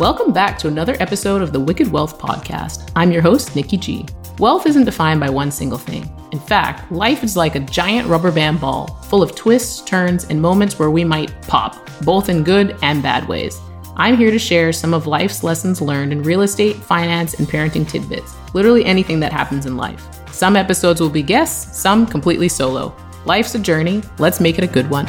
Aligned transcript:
Welcome 0.00 0.32
back 0.32 0.58
to 0.58 0.66
another 0.66 0.96
episode 0.98 1.40
of 1.40 1.52
the 1.52 1.60
Wicked 1.60 1.86
Wealth 1.86 2.18
Podcast. 2.18 2.90
I'm 2.96 3.12
your 3.12 3.22
host, 3.22 3.54
Nikki 3.54 3.76
G. 3.76 4.06
Wealth 4.40 4.66
isn't 4.66 4.86
defined 4.86 5.20
by 5.20 5.30
one 5.30 5.52
single 5.52 5.78
thing. 5.78 6.10
In 6.32 6.40
fact, 6.40 6.90
life 6.90 7.22
is 7.22 7.36
like 7.36 7.54
a 7.54 7.60
giant 7.60 8.08
rubber 8.08 8.32
band 8.32 8.60
ball, 8.60 8.88
full 9.04 9.22
of 9.22 9.36
twists, 9.36 9.82
turns, 9.82 10.24
and 10.24 10.42
moments 10.42 10.80
where 10.80 10.90
we 10.90 11.04
might 11.04 11.40
pop, 11.42 11.88
both 12.00 12.28
in 12.28 12.42
good 12.42 12.76
and 12.82 13.04
bad 13.04 13.28
ways. 13.28 13.60
I'm 13.94 14.16
here 14.16 14.32
to 14.32 14.38
share 14.38 14.72
some 14.72 14.94
of 14.94 15.06
life's 15.06 15.44
lessons 15.44 15.80
learned 15.80 16.10
in 16.10 16.24
real 16.24 16.42
estate, 16.42 16.74
finance, 16.74 17.34
and 17.34 17.46
parenting 17.46 17.88
tidbits. 17.88 18.34
Literally 18.52 18.84
anything 18.84 19.20
that 19.20 19.32
happens 19.32 19.64
in 19.64 19.76
life. 19.76 20.04
Some 20.32 20.56
episodes 20.56 21.00
will 21.00 21.08
be 21.08 21.22
guests, 21.22 21.78
some 21.78 22.04
completely 22.04 22.48
solo. 22.48 22.92
Life's 23.26 23.54
a 23.54 23.60
journey, 23.60 24.02
let's 24.18 24.40
make 24.40 24.58
it 24.58 24.64
a 24.64 24.66
good 24.66 24.90
one. 24.90 25.06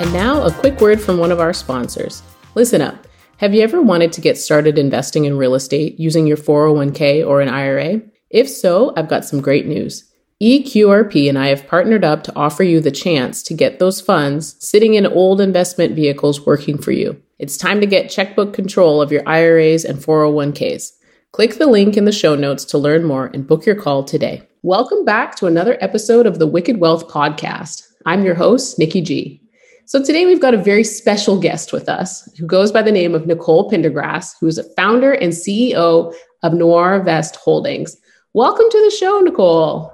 And 0.00 0.14
now, 0.14 0.46
a 0.46 0.50
quick 0.50 0.80
word 0.80 0.98
from 0.98 1.18
one 1.18 1.30
of 1.30 1.40
our 1.40 1.52
sponsors. 1.52 2.22
Listen 2.54 2.80
up. 2.80 3.06
Have 3.36 3.52
you 3.52 3.60
ever 3.60 3.82
wanted 3.82 4.14
to 4.14 4.22
get 4.22 4.38
started 4.38 4.78
investing 4.78 5.26
in 5.26 5.36
real 5.36 5.54
estate 5.54 6.00
using 6.00 6.26
your 6.26 6.38
401k 6.38 7.26
or 7.26 7.42
an 7.42 7.50
IRA? 7.50 8.00
If 8.30 8.48
so, 8.48 8.94
I've 8.96 9.10
got 9.10 9.26
some 9.26 9.42
great 9.42 9.66
news. 9.66 10.10
EQRP 10.42 11.28
and 11.28 11.38
I 11.38 11.48
have 11.48 11.66
partnered 11.66 12.02
up 12.02 12.24
to 12.24 12.34
offer 12.34 12.62
you 12.62 12.80
the 12.80 12.90
chance 12.90 13.42
to 13.42 13.52
get 13.52 13.78
those 13.78 14.00
funds 14.00 14.56
sitting 14.66 14.94
in 14.94 15.04
old 15.06 15.38
investment 15.38 15.94
vehicles 15.94 16.46
working 16.46 16.78
for 16.78 16.92
you. 16.92 17.20
It's 17.38 17.58
time 17.58 17.82
to 17.82 17.86
get 17.86 18.08
checkbook 18.08 18.54
control 18.54 19.02
of 19.02 19.12
your 19.12 19.28
IRAs 19.28 19.84
and 19.84 19.98
401ks. 19.98 20.92
Click 21.32 21.58
the 21.58 21.66
link 21.66 21.98
in 21.98 22.06
the 22.06 22.10
show 22.10 22.34
notes 22.34 22.64
to 22.64 22.78
learn 22.78 23.04
more 23.04 23.26
and 23.34 23.46
book 23.46 23.66
your 23.66 23.76
call 23.76 24.02
today. 24.04 24.48
Welcome 24.62 25.04
back 25.04 25.36
to 25.36 25.46
another 25.46 25.76
episode 25.82 26.24
of 26.24 26.38
the 26.38 26.46
Wicked 26.46 26.78
Wealth 26.78 27.06
Podcast. 27.08 27.86
I'm 28.06 28.24
your 28.24 28.36
host, 28.36 28.78
Nikki 28.78 29.02
G. 29.02 29.42
So 29.90 30.00
today 30.00 30.24
we've 30.24 30.40
got 30.40 30.54
a 30.54 30.56
very 30.56 30.84
special 30.84 31.36
guest 31.36 31.72
with 31.72 31.88
us 31.88 32.32
who 32.38 32.46
goes 32.46 32.70
by 32.70 32.80
the 32.80 32.92
name 32.92 33.12
of 33.12 33.26
Nicole 33.26 33.68
Pendergrass, 33.68 34.36
who 34.38 34.46
is 34.46 34.56
a 34.56 34.62
founder 34.74 35.14
and 35.14 35.32
CEO 35.32 36.14
of 36.44 36.52
Noirvest 36.52 37.34
Holdings. 37.34 37.96
Welcome 38.32 38.66
to 38.70 38.84
the 38.84 38.96
show, 38.96 39.18
Nicole. 39.18 39.92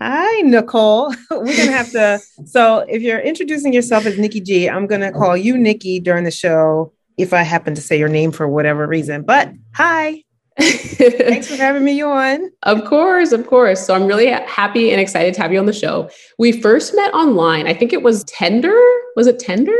Hi, 0.00 0.40
Nicole. 0.40 1.14
We're 1.30 1.44
going 1.44 1.54
to 1.54 1.70
have 1.70 1.92
to. 1.92 2.18
So, 2.46 2.78
if 2.88 3.00
you're 3.00 3.20
introducing 3.20 3.72
yourself 3.72 4.06
as 4.06 4.18
Nikki 4.18 4.40
G, 4.40 4.68
I'm 4.68 4.88
going 4.88 5.02
to 5.02 5.12
call 5.12 5.36
you 5.36 5.56
Nikki 5.56 6.00
during 6.00 6.24
the 6.24 6.32
show 6.32 6.92
if 7.16 7.32
I 7.32 7.44
happen 7.44 7.76
to 7.76 7.80
say 7.80 7.96
your 7.96 8.08
name 8.08 8.32
for 8.32 8.48
whatever 8.48 8.88
reason. 8.88 9.22
But 9.22 9.52
hi. 9.72 10.24
Thanks 10.58 11.48
for 11.48 11.56
having 11.56 11.84
me 11.84 12.02
on. 12.02 12.50
Of 12.64 12.84
course, 12.84 13.32
of 13.32 13.46
course. 13.46 13.84
So, 13.86 13.94
I'm 13.94 14.06
really 14.06 14.26
happy 14.26 14.90
and 14.90 15.00
excited 15.00 15.34
to 15.34 15.42
have 15.42 15.52
you 15.52 15.58
on 15.58 15.66
the 15.66 15.72
show. 15.72 16.10
We 16.38 16.52
first 16.52 16.94
met 16.94 17.12
online. 17.14 17.66
I 17.66 17.74
think 17.74 17.92
it 17.92 18.02
was 18.02 18.24
Tinder. 18.24 18.78
Was 19.16 19.26
it 19.26 19.38
Tinder? 19.38 19.78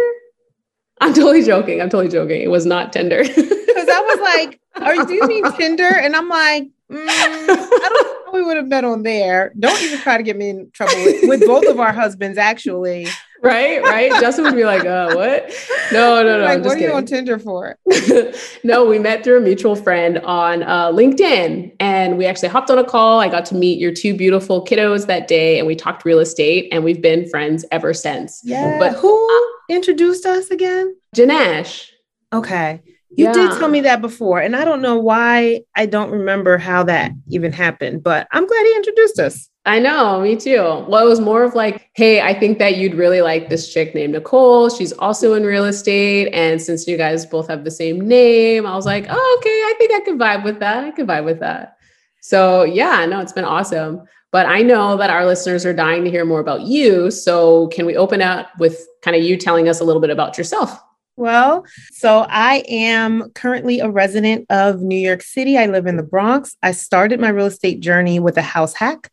I'm 1.00 1.12
totally 1.12 1.43
joking. 1.43 1.81
I'm 1.81 1.91
totally 1.91 2.09
joking. 2.09 2.43
It 2.43 2.50
was 2.50 2.65
not 2.65 2.93
Tinder. 2.93 3.25
Because 3.25 3.39
I 3.89 4.00
was 4.00 4.20
like, 4.20 4.61
"Are 4.77 5.05
do 5.05 5.12
you 5.12 5.27
mean 5.27 5.53
Tinder?" 5.53 5.89
And 5.89 6.15
I'm 6.15 6.28
like, 6.28 6.69
mm, 6.92 7.06
"I 7.08 7.88
don't 7.88 7.96
know 7.96 8.22
we 8.32 8.42
would 8.42 8.56
have 8.56 8.68
met 8.68 8.84
on 8.84 9.02
there. 9.02 9.52
Don't 9.58 9.80
even 9.82 9.98
try 9.98 10.16
to 10.16 10.22
get 10.22 10.36
me 10.36 10.50
in 10.50 10.70
trouble 10.72 10.94
with, 10.96 11.28
with 11.28 11.40
both 11.46 11.66
of 11.66 11.78
our 11.78 11.92
husbands, 11.92 12.38
actually. 12.38 13.06
Right, 13.42 13.82
right. 13.82 14.12
Justin 14.20 14.44
would 14.44 14.54
be 14.54 14.64
like, 14.64 14.84
"Uh, 14.84 15.14
what? 15.14 15.52
No, 15.92 16.22
no, 16.22 16.38
no. 16.38 16.44
Like, 16.44 16.60
what 16.60 16.72
are 16.72 16.74
kidding. 16.74 16.90
you 16.90 16.94
on 16.94 17.04
Tinder 17.04 17.38
for?" 17.38 17.76
no, 18.64 18.84
we 18.84 18.98
met 19.00 19.24
through 19.24 19.38
a 19.38 19.40
mutual 19.40 19.74
friend 19.74 20.18
on 20.20 20.62
uh, 20.62 20.92
LinkedIn, 20.92 21.74
and 21.80 22.18
we 22.18 22.24
actually 22.24 22.48
hopped 22.48 22.70
on 22.70 22.78
a 22.78 22.84
call. 22.84 23.20
I 23.20 23.28
got 23.28 23.44
to 23.46 23.56
meet 23.56 23.80
your 23.80 23.92
two 23.92 24.16
beautiful 24.16 24.64
kiddos 24.64 25.06
that 25.06 25.26
day, 25.26 25.58
and 25.58 25.66
we 25.66 25.74
talked 25.74 26.04
real 26.04 26.20
estate, 26.20 26.68
and 26.70 26.84
we've 26.84 27.02
been 27.02 27.28
friends 27.28 27.64
ever 27.72 27.92
since. 27.92 28.40
Yeah. 28.44 28.78
But 28.78 28.92
who 28.94 29.12
uh, 29.12 29.74
introduced 29.74 30.24
us 30.24 30.50
again? 30.50 30.97
Janesh. 31.16 31.91
Okay. 32.32 32.81
You 33.17 33.27
yeah. 33.27 33.33
did 33.33 33.59
tell 33.59 33.69
me 33.69 33.81
that 33.83 34.00
before, 34.00 34.41
and 34.41 34.56
I 34.56 34.65
don't 34.65 34.81
know 34.81 34.97
why 34.97 35.62
I 35.77 35.87
don't 35.87 36.11
remember 36.11 36.56
how 36.56 36.83
that 36.84 37.12
even 37.28 37.53
happened, 37.53 38.03
but 38.03 38.27
I'm 38.33 38.47
glad 38.47 38.67
he 38.67 38.77
introduced 38.77 39.19
us. 39.19 39.50
I 39.65 39.78
know, 39.78 40.21
me 40.21 40.34
too. 40.34 40.84
Well, 40.89 41.06
it 41.06 41.09
was 41.09 41.21
more 41.21 41.45
of 41.45 41.55
like, 41.55 41.89
hey, 41.95 42.21
I 42.21 42.34
think 42.34 42.59
that 42.59 42.77
you'd 42.77 42.95
really 42.95 43.23
like 43.23 43.49
this 43.49 43.73
chick 43.73 43.95
named 43.95 44.15
Nicole. 44.15 44.69
She's 44.69 44.93
also 44.95 45.34
in 45.34 45.45
real 45.45 45.65
estate. 45.65 46.33
And 46.33 46.61
since 46.61 46.89
you 46.89 46.97
guys 46.97 47.25
both 47.27 47.47
have 47.47 47.62
the 47.62 47.71
same 47.71 48.00
name, 48.00 48.67
I 48.67 48.75
was 48.75 48.87
like, 48.87 49.06
oh, 49.09 49.39
okay, 49.39 49.50
I 49.50 49.75
think 49.79 49.93
I 49.93 50.00
could 50.00 50.19
vibe 50.19 50.43
with 50.43 50.59
that. 50.59 50.83
I 50.83 50.91
could 50.91 51.06
vibe 51.06 51.25
with 51.25 51.39
that. 51.41 51.77
So, 52.23 52.65
yeah, 52.65 53.06
no, 53.06 53.21
it's 53.21 53.33
been 53.33 53.44
awesome. 53.44 54.03
But 54.33 54.47
I 54.47 54.62
know 54.62 54.97
that 54.97 55.11
our 55.11 55.27
listeners 55.27 55.65
are 55.65 55.75
dying 55.75 56.03
to 56.05 56.11
hear 56.11 56.25
more 56.25 56.41
about 56.41 56.62
you. 56.62 57.12
So, 57.12 57.69
can 57.69 57.87
we 57.87 57.97
open 57.97 58.21
up 58.21 58.49
with 58.59 58.84
kind 59.03 59.17
of 59.17 59.23
you 59.23 59.37
telling 59.37 59.69
us 59.69 59.81
a 59.81 59.84
little 59.84 60.00
bit 60.00 60.11
about 60.11 60.39
yourself? 60.39 60.77
Well, 61.17 61.67
so 61.91 62.21
I 62.28 62.65
am 62.69 63.31
currently 63.34 63.81
a 63.81 63.91
resident 63.91 64.47
of 64.49 64.81
New 64.81 64.99
York 64.99 65.23
City. 65.23 65.59
I 65.59 65.67
live 65.67 65.87
in 65.87 65.99
the 65.99 66.03
Bronx. 66.03 66.56
I 66.62 66.73
started 66.73 67.21
my 67.21 67.28
real 67.28 67.47
estate 67.47 67.81
journey 67.81 68.19
with 68.19 68.39
a 68.39 68.43
house 68.43 68.73
hack, 68.73 69.11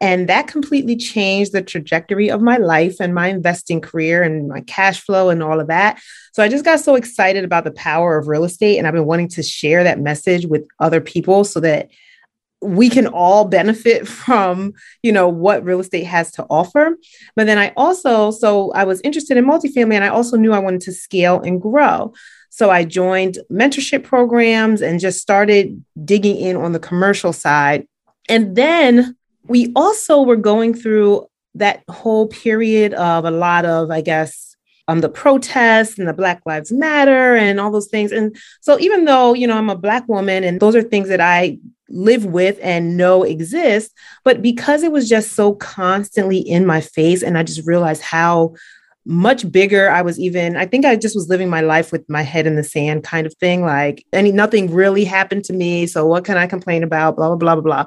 and 0.00 0.30
that 0.30 0.46
completely 0.46 0.96
changed 0.96 1.52
the 1.52 1.60
trajectory 1.60 2.30
of 2.30 2.40
my 2.40 2.56
life 2.56 2.96
and 3.00 3.14
my 3.14 3.28
investing 3.28 3.82
career 3.82 4.22
and 4.22 4.48
my 4.48 4.62
cash 4.62 5.02
flow 5.02 5.28
and 5.28 5.42
all 5.42 5.60
of 5.60 5.66
that. 5.66 6.00
So 6.32 6.42
I 6.42 6.48
just 6.48 6.64
got 6.64 6.80
so 6.80 6.94
excited 6.94 7.44
about 7.44 7.64
the 7.64 7.72
power 7.72 8.16
of 8.16 8.28
real 8.28 8.44
estate, 8.44 8.78
and 8.78 8.86
I've 8.86 8.94
been 8.94 9.04
wanting 9.04 9.28
to 9.28 9.42
share 9.42 9.84
that 9.84 10.00
message 10.00 10.46
with 10.46 10.66
other 10.80 11.02
people 11.02 11.44
so 11.44 11.60
that 11.60 11.90
we 12.62 12.88
can 12.88 13.06
all 13.08 13.44
benefit 13.44 14.06
from 14.22 14.72
you 15.02 15.12
know 15.12 15.28
what 15.28 15.64
real 15.64 15.80
estate 15.80 16.04
has 16.04 16.30
to 16.32 16.46
offer. 16.48 16.96
But 17.36 17.46
then 17.46 17.58
i 17.58 17.72
also 17.76 18.30
so 18.30 18.72
i 18.72 18.84
was 18.84 19.00
interested 19.02 19.36
in 19.36 19.44
multifamily 19.44 19.94
and 19.94 20.04
i 20.04 20.08
also 20.08 20.36
knew 20.36 20.52
i 20.52 20.58
wanted 20.58 20.82
to 20.82 20.92
scale 20.92 21.40
and 21.40 21.60
grow. 21.60 22.12
So 22.50 22.70
i 22.70 22.84
joined 22.84 23.38
mentorship 23.50 24.04
programs 24.04 24.80
and 24.80 25.00
just 25.00 25.20
started 25.20 25.82
digging 26.04 26.36
in 26.36 26.56
on 26.56 26.72
the 26.72 26.80
commercial 26.80 27.32
side. 27.32 27.86
And 28.28 28.56
then 28.56 29.16
we 29.44 29.72
also 29.74 30.22
were 30.22 30.36
going 30.36 30.74
through 30.74 31.26
that 31.54 31.82
whole 31.90 32.28
period 32.28 32.94
of 32.94 33.24
a 33.24 33.30
lot 33.30 33.64
of 33.64 33.90
i 33.90 34.00
guess 34.00 34.51
um, 34.88 35.00
the 35.00 35.08
protests 35.08 35.98
and 35.98 36.08
the 36.08 36.12
Black 36.12 36.42
Lives 36.44 36.72
Matter 36.72 37.36
and 37.36 37.60
all 37.60 37.70
those 37.70 37.88
things. 37.88 38.12
And 38.12 38.36
so, 38.60 38.78
even 38.80 39.04
though, 39.04 39.34
you 39.34 39.46
know, 39.46 39.56
I'm 39.56 39.70
a 39.70 39.76
Black 39.76 40.08
woman 40.08 40.44
and 40.44 40.60
those 40.60 40.74
are 40.74 40.82
things 40.82 41.08
that 41.08 41.20
I 41.20 41.58
live 41.88 42.24
with 42.24 42.58
and 42.62 42.96
know 42.96 43.22
exist. 43.22 43.92
But 44.24 44.42
because 44.42 44.82
it 44.82 44.92
was 44.92 45.08
just 45.08 45.32
so 45.32 45.54
constantly 45.54 46.38
in 46.38 46.66
my 46.66 46.80
face, 46.80 47.22
and 47.22 47.38
I 47.38 47.42
just 47.42 47.66
realized 47.66 48.02
how 48.02 48.54
much 49.04 49.50
bigger 49.50 49.90
I 49.90 50.02
was 50.02 50.18
even, 50.18 50.56
I 50.56 50.64
think 50.64 50.84
I 50.84 50.94
just 50.94 51.16
was 51.16 51.28
living 51.28 51.50
my 51.50 51.60
life 51.60 51.90
with 51.90 52.08
my 52.08 52.22
head 52.22 52.46
in 52.46 52.54
the 52.54 52.62
sand 52.62 53.02
kind 53.02 53.26
of 53.26 53.34
thing. 53.34 53.62
Like, 53.62 54.04
any 54.12 54.32
nothing 54.32 54.72
really 54.72 55.04
happened 55.04 55.44
to 55.46 55.52
me. 55.52 55.86
So 55.86 56.06
what 56.06 56.24
can 56.24 56.36
I 56.36 56.46
complain 56.46 56.82
about? 56.82 57.16
Blah, 57.16 57.28
blah, 57.28 57.36
blah, 57.36 57.54
blah, 57.56 57.62
blah. 57.62 57.86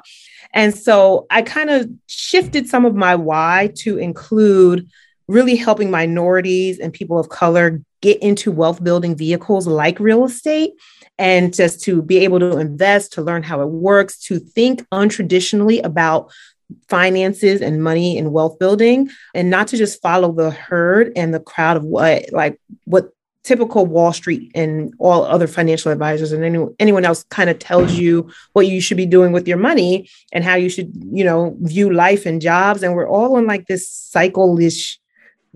And 0.52 0.74
so 0.74 1.26
I 1.30 1.42
kind 1.42 1.70
of 1.70 1.90
shifted 2.06 2.68
some 2.68 2.84
of 2.84 2.94
my 2.94 3.14
why 3.14 3.72
to 3.76 3.98
include 3.98 4.88
really 5.28 5.56
helping 5.56 5.90
minorities 5.90 6.78
and 6.78 6.92
people 6.92 7.18
of 7.18 7.28
color 7.28 7.80
get 8.00 8.22
into 8.22 8.52
wealth 8.52 8.82
building 8.82 9.16
vehicles 9.16 9.66
like 9.66 9.98
real 9.98 10.24
estate 10.24 10.72
and 11.18 11.54
just 11.54 11.82
to 11.82 12.02
be 12.02 12.18
able 12.18 12.38
to 12.38 12.58
invest, 12.58 13.12
to 13.14 13.22
learn 13.22 13.42
how 13.42 13.60
it 13.60 13.68
works, 13.68 14.18
to 14.18 14.38
think 14.38 14.86
untraditionally 14.90 15.82
about 15.84 16.30
finances 16.88 17.60
and 17.62 17.82
money 17.82 18.18
and 18.18 18.32
wealth 18.32 18.58
building 18.58 19.08
and 19.34 19.50
not 19.50 19.68
to 19.68 19.76
just 19.76 20.02
follow 20.02 20.32
the 20.32 20.50
herd 20.50 21.12
and 21.16 21.32
the 21.32 21.40
crowd 21.40 21.76
of 21.76 21.84
what 21.84 22.24
like 22.32 22.60
what 22.84 23.10
typical 23.44 23.86
wall 23.86 24.12
street 24.12 24.50
and 24.56 24.92
all 24.98 25.22
other 25.22 25.46
financial 25.46 25.92
advisors 25.92 26.32
and 26.32 26.42
any, 26.42 26.66
anyone 26.80 27.04
else 27.04 27.22
kind 27.30 27.48
of 27.48 27.56
tells 27.60 27.92
you 27.92 28.28
what 28.54 28.66
you 28.66 28.80
should 28.80 28.96
be 28.96 29.06
doing 29.06 29.30
with 29.30 29.46
your 29.46 29.56
money 29.56 30.10
and 30.32 30.42
how 30.42 30.56
you 30.56 30.68
should 30.68 30.92
you 31.12 31.22
know 31.22 31.56
view 31.60 31.92
life 31.92 32.26
and 32.26 32.42
jobs. 32.42 32.82
And 32.82 32.94
we're 32.94 33.08
all 33.08 33.38
in 33.38 33.46
like 33.46 33.68
this 33.68 33.88
cycle-ish 33.88 34.98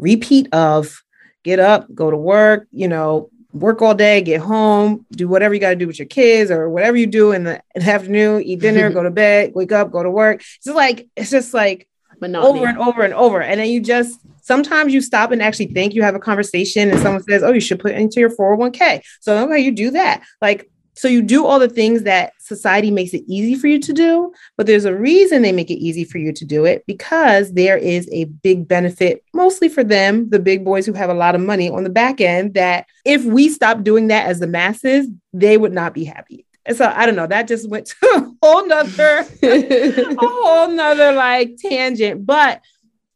repeat 0.01 0.53
of 0.53 1.03
get 1.43 1.59
up 1.59 1.87
go 1.95 2.11
to 2.11 2.17
work 2.17 2.67
you 2.73 2.89
know 2.89 3.31
work 3.53 3.83
all 3.83 3.95
day, 3.95 4.21
get 4.21 4.41
home, 4.41 5.05
do 5.13 5.29
whatever 5.29 5.55
you 5.55 5.61
got 5.61 5.71
to 5.71 5.77
do 5.77 5.87
with 5.87 5.99
your 5.99 6.07
kids 6.07 6.51
or 6.51 6.69
whatever 6.69 6.97
you 6.97 7.07
do 7.07 7.33
in 7.33 7.45
the, 7.45 7.63
in 7.75 7.83
the 7.83 7.91
afternoon, 7.91 8.43
eat 8.43 8.61
dinner, 8.61 8.91
go 8.93 9.03
to 9.03 9.11
bed, 9.11 9.53
wake 9.55 9.73
up, 9.73 9.91
go 9.91 10.03
to 10.03 10.11
work. 10.11 10.41
It's 10.41 10.65
just 10.65 10.77
like, 10.77 11.09
it's 11.17 11.31
just 11.31 11.55
like 11.55 11.89
Monotony. 12.21 12.59
over 12.59 12.69
and 12.69 12.79
over 12.79 13.03
and 13.03 13.15
over. 13.15 13.43
And 13.43 13.61
then 13.61 13.69
you 13.69 13.81
just, 13.81 14.21
sometimes 14.43 14.95
you 14.95 15.01
stop 15.01 15.33
and 15.33 15.43
actually 15.43 15.67
think 15.67 15.95
you 15.95 16.03
have 16.03 16.15
a 16.15 16.21
conversation 16.21 16.91
and 16.91 17.01
someone 17.01 17.23
says, 17.23 17.43
oh, 17.43 17.53
you 17.53 17.61
should 17.61 17.81
put 17.81 17.93
into 17.93 18.21
your 18.21 18.31
401k. 18.31 19.03
So 19.21 19.45
okay, 19.47 19.59
you 19.59 19.73
do 19.73 19.91
that. 19.93 20.23
Like 20.41 20.71
so 21.01 21.09
you 21.09 21.23
do 21.23 21.47
all 21.47 21.59
the 21.59 21.67
things 21.67 22.03
that 22.03 22.35
society 22.39 22.91
makes 22.91 23.15
it 23.15 23.25
easy 23.27 23.55
for 23.55 23.69
you 23.69 23.79
to 23.79 23.93
do, 23.95 24.35
but 24.59 24.67
there's 24.67 24.85
a 24.85 24.95
reason 24.95 25.41
they 25.41 25.51
make 25.51 25.71
it 25.71 25.83
easy 25.83 26.05
for 26.05 26.19
you 26.19 26.31
to 26.31 26.45
do 26.45 26.67
it 26.67 26.85
because 26.87 27.55
there 27.55 27.79
is 27.79 28.07
a 28.13 28.25
big 28.25 28.69
benefit, 28.69 29.25
mostly 29.33 29.71
for 29.71 29.83
them, 29.83 30.29
the 30.29 30.39
big 30.39 30.63
boys 30.63 30.85
who 30.85 30.93
have 30.93 31.09
a 31.09 31.15
lot 31.15 31.35
of 31.35 31.41
money 31.41 31.71
on 31.71 31.85
the 31.85 31.89
back 31.89 32.21
end, 32.21 32.53
that 32.53 32.85
if 33.07 33.25
we 33.25 33.49
stop 33.49 33.83
doing 33.83 34.09
that 34.09 34.27
as 34.27 34.41
the 34.41 34.47
masses, 34.47 35.09
they 35.33 35.57
would 35.57 35.73
not 35.73 35.95
be 35.95 36.05
happy. 36.05 36.45
And 36.67 36.77
so 36.77 36.93
I 36.95 37.07
don't 37.07 37.17
know, 37.17 37.27
that 37.27 37.49
just 37.49 37.71
went 37.71 37.87
to 38.03 38.07
a 38.17 38.47
whole 38.47 38.67
nother, 38.67 39.27
a 39.43 40.15
whole 40.19 40.69
nother 40.69 41.13
like 41.13 41.57
tangent. 41.57 42.27
But 42.27 42.61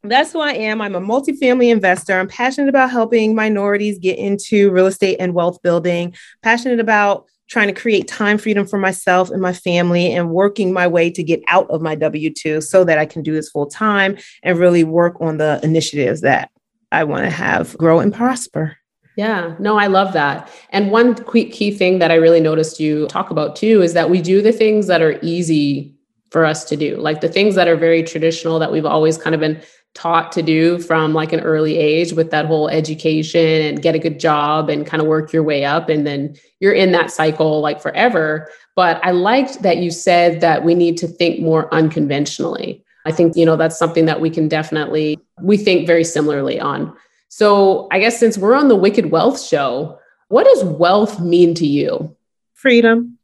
that's 0.01 0.33
who 0.33 0.39
I 0.39 0.53
am. 0.53 0.81
I'm 0.81 0.95
a 0.95 1.01
multifamily 1.01 1.69
investor. 1.69 2.19
I'm 2.19 2.27
passionate 2.27 2.69
about 2.69 2.89
helping 2.89 3.35
minorities 3.35 3.99
get 3.99 4.17
into 4.17 4.71
real 4.71 4.87
estate 4.87 5.17
and 5.19 5.35
wealth 5.35 5.61
building, 5.61 6.15
passionate 6.41 6.79
about 6.79 7.27
trying 7.49 7.67
to 7.67 7.73
create 7.73 8.07
time 8.07 8.37
freedom 8.37 8.65
for 8.65 8.77
myself 8.77 9.29
and 9.29 9.41
my 9.41 9.53
family 9.53 10.13
and 10.13 10.31
working 10.31 10.73
my 10.73 10.87
way 10.87 11.09
to 11.11 11.23
get 11.23 11.41
out 11.47 11.69
of 11.69 11.81
my 11.81 11.95
W 11.95 12.33
2 12.33 12.61
so 12.61 12.83
that 12.83 12.97
I 12.97 13.05
can 13.05 13.21
do 13.21 13.33
this 13.33 13.49
full 13.49 13.67
time 13.67 14.17
and 14.43 14.57
really 14.57 14.83
work 14.83 15.19
on 15.21 15.37
the 15.37 15.59
initiatives 15.63 16.21
that 16.21 16.49
I 16.91 17.03
want 17.03 17.25
to 17.25 17.29
have 17.29 17.77
grow 17.77 17.99
and 17.99 18.13
prosper. 18.13 18.77
Yeah, 19.17 19.55
no, 19.59 19.77
I 19.77 19.87
love 19.87 20.11
that. 20.13 20.51
And 20.71 20.91
one 20.91 21.15
key 21.15 21.71
thing 21.71 21.99
that 21.99 22.11
I 22.11 22.15
really 22.15 22.41
noticed 22.41 22.79
you 22.79 23.07
talk 23.07 23.31
about 23.31 23.55
too 23.55 23.81
is 23.81 23.93
that 23.93 24.09
we 24.09 24.21
do 24.21 24.41
the 24.41 24.51
things 24.51 24.87
that 24.87 25.01
are 25.01 25.19
easy 25.21 25.95
for 26.31 26.43
us 26.43 26.65
to 26.65 26.75
do, 26.75 26.97
like 26.97 27.21
the 27.21 27.29
things 27.29 27.55
that 27.55 27.67
are 27.67 27.77
very 27.77 28.03
traditional 28.03 28.59
that 28.59 28.71
we've 28.71 28.85
always 28.85 29.17
kind 29.17 29.33
of 29.33 29.39
been 29.39 29.61
taught 29.95 30.33
to 30.33 30.43
do 30.43 30.77
from 30.77 31.13
like 31.13 31.31
an 31.31 31.39
early 31.39 31.77
age 31.77 32.11
with 32.11 32.29
that 32.29 32.45
whole 32.45 32.67
education 32.69 33.65
and 33.65 33.81
get 33.81 33.95
a 33.95 33.99
good 33.99 34.19
job 34.19 34.69
and 34.69 34.85
kind 34.85 35.01
of 35.01 35.07
work 35.07 35.31
your 35.31 35.41
way 35.41 35.63
up 35.63 35.87
and 35.87 36.05
then 36.05 36.35
you're 36.59 36.73
in 36.73 36.91
that 36.91 37.09
cycle 37.09 37.61
like 37.61 37.81
forever. 37.81 38.49
But 38.75 38.99
i 39.03 39.11
liked 39.11 39.61
that 39.61 39.77
you 39.77 39.89
said 39.89 40.41
that 40.41 40.65
we 40.65 40.75
need 40.75 40.97
to 40.97 41.07
think 41.07 41.39
more 41.39 41.73
unconventionally. 41.73 42.83
I 43.05 43.11
think 43.11 43.35
you 43.35 43.45
know 43.45 43.55
that's 43.55 43.79
something 43.79 44.05
that 44.05 44.19
we 44.19 44.29
can 44.29 44.47
definitely 44.49 45.17
we 45.41 45.57
think 45.57 45.87
very 45.87 46.03
similarly 46.03 46.59
on. 46.59 46.95
So 47.29 47.87
i 47.91 47.99
guess 47.99 48.19
since 48.19 48.37
we're 48.37 48.55
on 48.55 48.67
the 48.67 48.75
wicked 48.75 49.11
wealth 49.11 49.41
show 49.41 49.97
what 50.27 50.45
does 50.45 50.63
wealth 50.63 51.19
mean 51.21 51.53
to 51.55 51.67
you? 51.67 52.15
Freedom. 52.53 53.17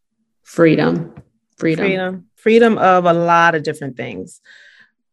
Freedom. 0.44 1.16
Freedom. 1.58 1.86
Freedom. 1.86 2.28
Freedom 2.36 2.78
of 2.78 3.06
a 3.06 3.14
lot 3.14 3.56
of 3.56 3.64
different 3.64 3.98
things 3.98 4.40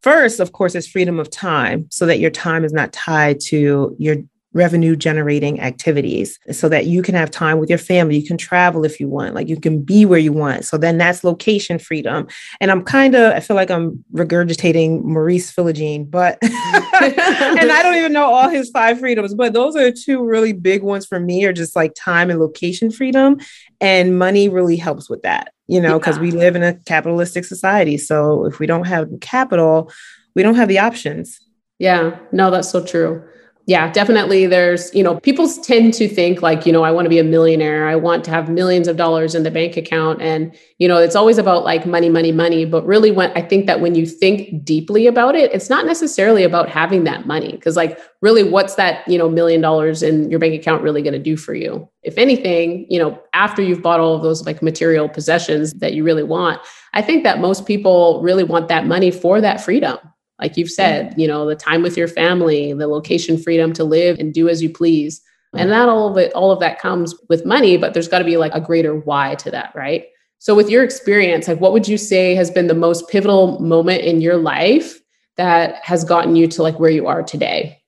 First, 0.02 0.40
of 0.40 0.52
course, 0.52 0.74
is 0.74 0.86
freedom 0.86 1.18
of 1.18 1.30
time 1.30 1.86
so 1.90 2.06
that 2.06 2.18
your 2.18 2.30
time 2.30 2.64
is 2.64 2.72
not 2.72 2.92
tied 2.92 3.40
to 3.40 3.94
your 3.98 4.16
revenue 4.54 4.96
generating 4.96 5.60
activities 5.60 6.38
so 6.50 6.68
that 6.68 6.86
you 6.86 7.02
can 7.02 7.14
have 7.14 7.30
time 7.30 7.58
with 7.58 7.68
your 7.68 7.78
family. 7.78 8.18
You 8.18 8.26
can 8.26 8.38
travel 8.38 8.84
if 8.84 8.98
you 8.98 9.08
want, 9.08 9.34
like 9.34 9.48
you 9.48 9.60
can 9.60 9.82
be 9.82 10.06
where 10.06 10.18
you 10.18 10.32
want. 10.32 10.64
So 10.64 10.78
then 10.78 10.98
that's 10.98 11.22
location 11.22 11.78
freedom. 11.78 12.26
And 12.60 12.70
I'm 12.70 12.82
kind 12.82 13.14
of, 13.14 13.34
I 13.34 13.40
feel 13.40 13.56
like 13.56 13.70
I'm 13.70 14.04
regurgitating 14.12 15.04
Maurice 15.04 15.52
Philogene, 15.54 16.10
but, 16.10 16.38
and 16.42 16.52
I 16.52 17.80
don't 17.82 17.96
even 17.96 18.12
know 18.12 18.24
all 18.24 18.48
his 18.48 18.70
five 18.70 18.98
freedoms, 18.98 19.34
but 19.34 19.52
those 19.52 19.76
are 19.76 19.92
two 19.92 20.24
really 20.24 20.52
big 20.54 20.82
ones 20.82 21.06
for 21.06 21.20
me 21.20 21.44
are 21.44 21.52
just 21.52 21.76
like 21.76 21.92
time 21.94 22.30
and 22.30 22.40
location 22.40 22.90
freedom. 22.90 23.38
And 23.80 24.18
money 24.18 24.48
really 24.48 24.76
helps 24.76 25.10
with 25.10 25.22
that, 25.22 25.52
you 25.68 25.80
know, 25.80 25.98
because 25.98 26.16
yeah. 26.16 26.22
we 26.22 26.30
live 26.32 26.56
in 26.56 26.62
a 26.62 26.74
capitalistic 26.74 27.44
society. 27.44 27.96
So 27.96 28.44
if 28.46 28.58
we 28.58 28.66
don't 28.66 28.86
have 28.86 29.08
capital, 29.20 29.92
we 30.34 30.42
don't 30.42 30.56
have 30.56 30.68
the 30.68 30.78
options. 30.78 31.38
Yeah, 31.78 32.18
no, 32.32 32.50
that's 32.50 32.70
so 32.70 32.84
true 32.84 33.22
yeah, 33.68 33.92
definitely. 33.92 34.46
There's, 34.46 34.90
you 34.94 35.02
know, 35.02 35.20
people 35.20 35.46
tend 35.46 35.92
to 35.92 36.08
think 36.08 36.40
like, 36.40 36.64
you 36.64 36.72
know, 36.72 36.84
I 36.84 36.90
want 36.90 37.04
to 37.04 37.10
be 37.10 37.18
a 37.18 37.22
millionaire. 37.22 37.86
I 37.86 37.96
want 37.96 38.24
to 38.24 38.30
have 38.30 38.48
millions 38.48 38.88
of 38.88 38.96
dollars 38.96 39.34
in 39.34 39.42
the 39.42 39.50
bank 39.50 39.76
account. 39.76 40.22
And, 40.22 40.56
you 40.78 40.88
know, 40.88 40.96
it's 40.96 41.14
always 41.14 41.36
about 41.36 41.64
like 41.64 41.84
money, 41.84 42.08
money, 42.08 42.32
money. 42.32 42.64
But 42.64 42.86
really, 42.86 43.10
when 43.10 43.30
I 43.36 43.42
think 43.42 43.66
that 43.66 43.82
when 43.82 43.94
you 43.94 44.06
think 44.06 44.64
deeply 44.64 45.06
about 45.06 45.34
it, 45.34 45.52
it's 45.52 45.68
not 45.68 45.84
necessarily 45.84 46.44
about 46.44 46.70
having 46.70 47.04
that 47.04 47.26
money. 47.26 47.58
Cause 47.58 47.76
like, 47.76 48.00
really, 48.22 48.42
what's 48.42 48.76
that, 48.76 49.06
you 49.06 49.18
know, 49.18 49.28
million 49.28 49.60
dollars 49.60 50.02
in 50.02 50.30
your 50.30 50.40
bank 50.40 50.54
account 50.54 50.82
really 50.82 51.02
going 51.02 51.12
to 51.12 51.18
do 51.18 51.36
for 51.36 51.52
you? 51.52 51.86
If 52.02 52.16
anything, 52.16 52.86
you 52.88 52.98
know, 52.98 53.22
after 53.34 53.60
you've 53.60 53.82
bought 53.82 54.00
all 54.00 54.14
of 54.14 54.22
those 54.22 54.46
like 54.46 54.62
material 54.62 55.10
possessions 55.10 55.74
that 55.74 55.92
you 55.92 56.04
really 56.04 56.22
want, 56.22 56.58
I 56.94 57.02
think 57.02 57.22
that 57.24 57.38
most 57.38 57.66
people 57.66 58.22
really 58.22 58.44
want 58.44 58.68
that 58.68 58.86
money 58.86 59.10
for 59.10 59.42
that 59.42 59.60
freedom 59.60 59.98
like 60.40 60.56
you've 60.56 60.70
said 60.70 61.14
you 61.16 61.26
know 61.26 61.46
the 61.46 61.56
time 61.56 61.82
with 61.82 61.96
your 61.96 62.08
family 62.08 62.72
the 62.72 62.86
location 62.86 63.40
freedom 63.40 63.72
to 63.72 63.84
live 63.84 64.18
and 64.18 64.32
do 64.32 64.48
as 64.48 64.62
you 64.62 64.70
please. 64.70 65.20
And 65.54 65.72
that 65.72 65.88
all 65.88 66.10
of 66.10 66.18
it 66.18 66.32
all 66.34 66.52
of 66.52 66.60
that 66.60 66.78
comes 66.78 67.14
with 67.28 67.46
money 67.46 67.76
but 67.78 67.94
there's 67.94 68.08
got 68.08 68.18
to 68.18 68.24
be 68.24 68.36
like 68.36 68.54
a 68.54 68.60
greater 68.60 68.94
why 68.94 69.34
to 69.36 69.50
that 69.50 69.72
right? 69.74 70.04
So 70.38 70.54
with 70.54 70.70
your 70.70 70.84
experience 70.84 71.48
like 71.48 71.60
what 71.60 71.72
would 71.72 71.88
you 71.88 71.96
say 71.96 72.34
has 72.34 72.50
been 72.50 72.66
the 72.66 72.74
most 72.74 73.08
pivotal 73.08 73.58
moment 73.58 74.02
in 74.02 74.20
your 74.20 74.36
life 74.36 75.00
that 75.36 75.76
has 75.76 76.04
gotten 76.04 76.36
you 76.36 76.46
to 76.48 76.62
like 76.62 76.78
where 76.78 76.90
you 76.90 77.06
are 77.06 77.22
today? 77.22 77.82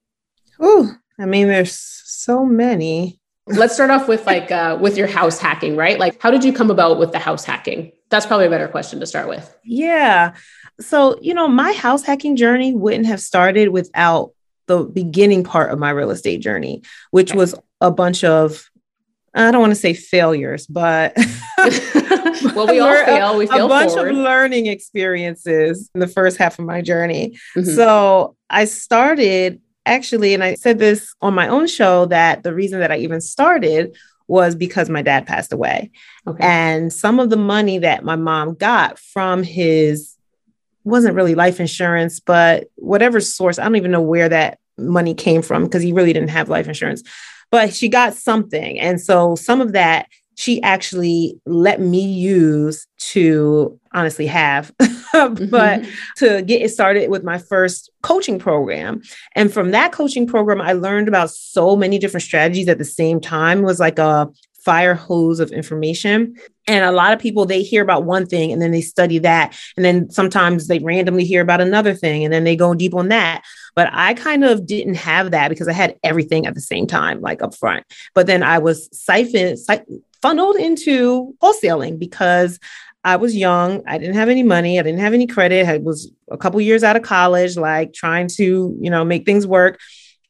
Oh 0.58 0.93
i 1.19 1.26
mean 1.26 1.49
there's 1.49 1.79
so 1.79 2.44
many. 2.44 3.20
Let's 3.47 3.75
start 3.75 3.91
off 3.91 4.08
with 4.08 4.26
like 4.26 4.50
uh, 4.50 4.79
with 4.81 4.97
your 4.97 5.08
house 5.08 5.38
hacking 5.38 5.76
right? 5.76 5.99
Like 5.99 6.20
how 6.20 6.31
did 6.31 6.43
you 6.43 6.52
come 6.52 6.70
about 6.70 6.99
with 6.99 7.12
the 7.12 7.19
house 7.19 7.44
hacking? 7.44 7.93
That's 8.08 8.26
probably 8.26 8.47
a 8.47 8.50
better 8.50 8.69
question 8.69 9.00
to 9.00 9.06
start 9.06 9.29
with. 9.29 9.55
Yeah 9.64 10.35
so, 10.80 11.18
you 11.20 11.34
know, 11.34 11.48
my 11.48 11.72
house 11.72 12.02
hacking 12.02 12.36
journey 12.36 12.74
wouldn't 12.74 13.06
have 13.06 13.20
started 13.20 13.68
without 13.68 14.32
the 14.66 14.84
beginning 14.84 15.44
part 15.44 15.72
of 15.72 15.78
my 15.78 15.90
real 15.90 16.10
estate 16.10 16.40
journey, 16.40 16.82
which 17.10 17.34
was 17.34 17.54
a 17.80 17.90
bunch 17.90 18.24
of 18.24 18.70
I 19.32 19.52
don't 19.52 19.60
want 19.60 19.70
to 19.70 19.76
say 19.76 19.94
failures, 19.94 20.66
but 20.66 21.16
well, 22.56 22.66
we 22.66 22.80
all 22.80 23.04
fail. 23.04 23.36
We 23.36 23.46
fail 23.46 23.66
a 23.66 23.68
bunch 23.68 23.92
forward. 23.92 24.10
of 24.10 24.16
learning 24.16 24.66
experiences 24.66 25.88
in 25.94 26.00
the 26.00 26.08
first 26.08 26.36
half 26.36 26.58
of 26.58 26.64
my 26.64 26.82
journey. 26.82 27.38
Mm-hmm. 27.56 27.70
So 27.70 28.36
I 28.48 28.64
started 28.64 29.60
actually, 29.86 30.34
and 30.34 30.42
I 30.42 30.54
said 30.54 30.78
this 30.80 31.14
on 31.22 31.34
my 31.34 31.46
own 31.46 31.68
show 31.68 32.06
that 32.06 32.42
the 32.42 32.52
reason 32.52 32.80
that 32.80 32.90
I 32.90 32.98
even 32.98 33.20
started 33.20 33.96
was 34.26 34.54
because 34.56 34.90
my 34.90 35.02
dad 35.02 35.26
passed 35.26 35.52
away, 35.52 35.90
okay. 36.26 36.44
and 36.44 36.92
some 36.92 37.18
of 37.18 37.30
the 37.30 37.36
money 37.36 37.78
that 37.78 38.04
my 38.04 38.16
mom 38.16 38.54
got 38.54 38.98
from 38.98 39.42
his 39.42 40.16
wasn't 40.84 41.14
really 41.14 41.34
life 41.34 41.60
insurance, 41.60 42.20
but 42.20 42.68
whatever 42.76 43.20
source, 43.20 43.58
I 43.58 43.64
don't 43.64 43.76
even 43.76 43.90
know 43.90 44.00
where 44.00 44.28
that 44.28 44.58
money 44.78 45.14
came 45.14 45.42
from 45.42 45.64
because 45.64 45.82
he 45.82 45.92
really 45.92 46.12
didn't 46.12 46.30
have 46.30 46.48
life 46.48 46.68
insurance. 46.68 47.02
But 47.50 47.74
she 47.74 47.88
got 47.88 48.14
something. 48.14 48.78
And 48.78 49.00
so 49.00 49.34
some 49.34 49.60
of 49.60 49.72
that 49.72 50.06
she 50.40 50.62
actually 50.62 51.38
let 51.44 51.82
me 51.82 52.00
use 52.00 52.86
to 52.98 53.78
honestly 53.92 54.26
have, 54.26 54.72
but 54.78 54.88
mm-hmm. 55.12 55.90
to 56.16 56.40
get 56.40 56.62
it 56.62 56.70
started 56.70 57.10
with 57.10 57.22
my 57.22 57.36
first 57.36 57.90
coaching 58.00 58.38
program. 58.38 59.02
And 59.34 59.52
from 59.52 59.72
that 59.72 59.92
coaching 59.92 60.26
program, 60.26 60.62
I 60.62 60.72
learned 60.72 61.08
about 61.08 61.30
so 61.30 61.76
many 61.76 61.98
different 61.98 62.22
strategies 62.22 62.68
at 62.68 62.78
the 62.78 62.86
same 62.86 63.20
time. 63.20 63.58
It 63.58 63.64
was 63.64 63.80
like 63.80 63.98
a 63.98 64.30
fire 64.64 64.94
hose 64.94 65.40
of 65.40 65.50
information. 65.52 66.36
And 66.66 66.84
a 66.84 66.92
lot 66.92 67.12
of 67.12 67.18
people, 67.18 67.46
they 67.46 67.62
hear 67.62 67.82
about 67.82 68.04
one 68.04 68.26
thing 68.26 68.52
and 68.52 68.60
then 68.60 68.70
they 68.70 68.80
study 68.80 69.18
that. 69.18 69.56
And 69.76 69.84
then 69.84 70.10
sometimes 70.10 70.68
they 70.68 70.78
randomly 70.78 71.24
hear 71.24 71.40
about 71.40 71.60
another 71.60 71.94
thing 71.94 72.24
and 72.24 72.32
then 72.32 72.44
they 72.44 72.56
go 72.56 72.75
deep 72.75 72.94
on 72.94 73.08
that. 73.08 73.42
But 73.75 73.88
I 73.92 74.14
kind 74.14 74.44
of 74.44 74.66
didn't 74.66 74.96
have 74.96 75.30
that 75.30 75.49
because 75.49 75.68
I 75.68 75.73
had 75.73 75.96
everything 76.04 76.46
at 76.46 76.54
the 76.54 76.61
same 76.61 76.87
time, 76.87 77.20
like 77.20 77.42
up 77.42 77.54
front. 77.54 77.85
But 78.14 78.26
then 78.26 78.42
I 78.42 78.58
was 78.58 78.88
siphoned, 78.92 79.58
funneled 80.23 80.56
into 80.56 81.35
wholesaling 81.42 81.99
because 81.99 82.61
I 83.02 83.16
was 83.16 83.35
young. 83.35 83.82
I 83.87 83.96
didn't 83.99 84.16
have 84.16 84.28
any 84.28 84.42
money. 84.42 84.78
I 84.78 84.82
didn't 84.82 85.00
have 85.00 85.14
any 85.14 85.26
credit. 85.26 85.66
I 85.66 85.78
was 85.78 86.12
a 86.30 86.37
couple 86.37 86.61
years 86.61 86.85
out 86.85 86.96
of 86.96 87.02
college, 87.02 87.56
like 87.56 87.94
trying 87.94 88.28
to, 88.37 88.76
you 88.78 88.90
know, 88.90 89.04
make 89.04 89.25
things 89.25 89.46
work. 89.46 89.80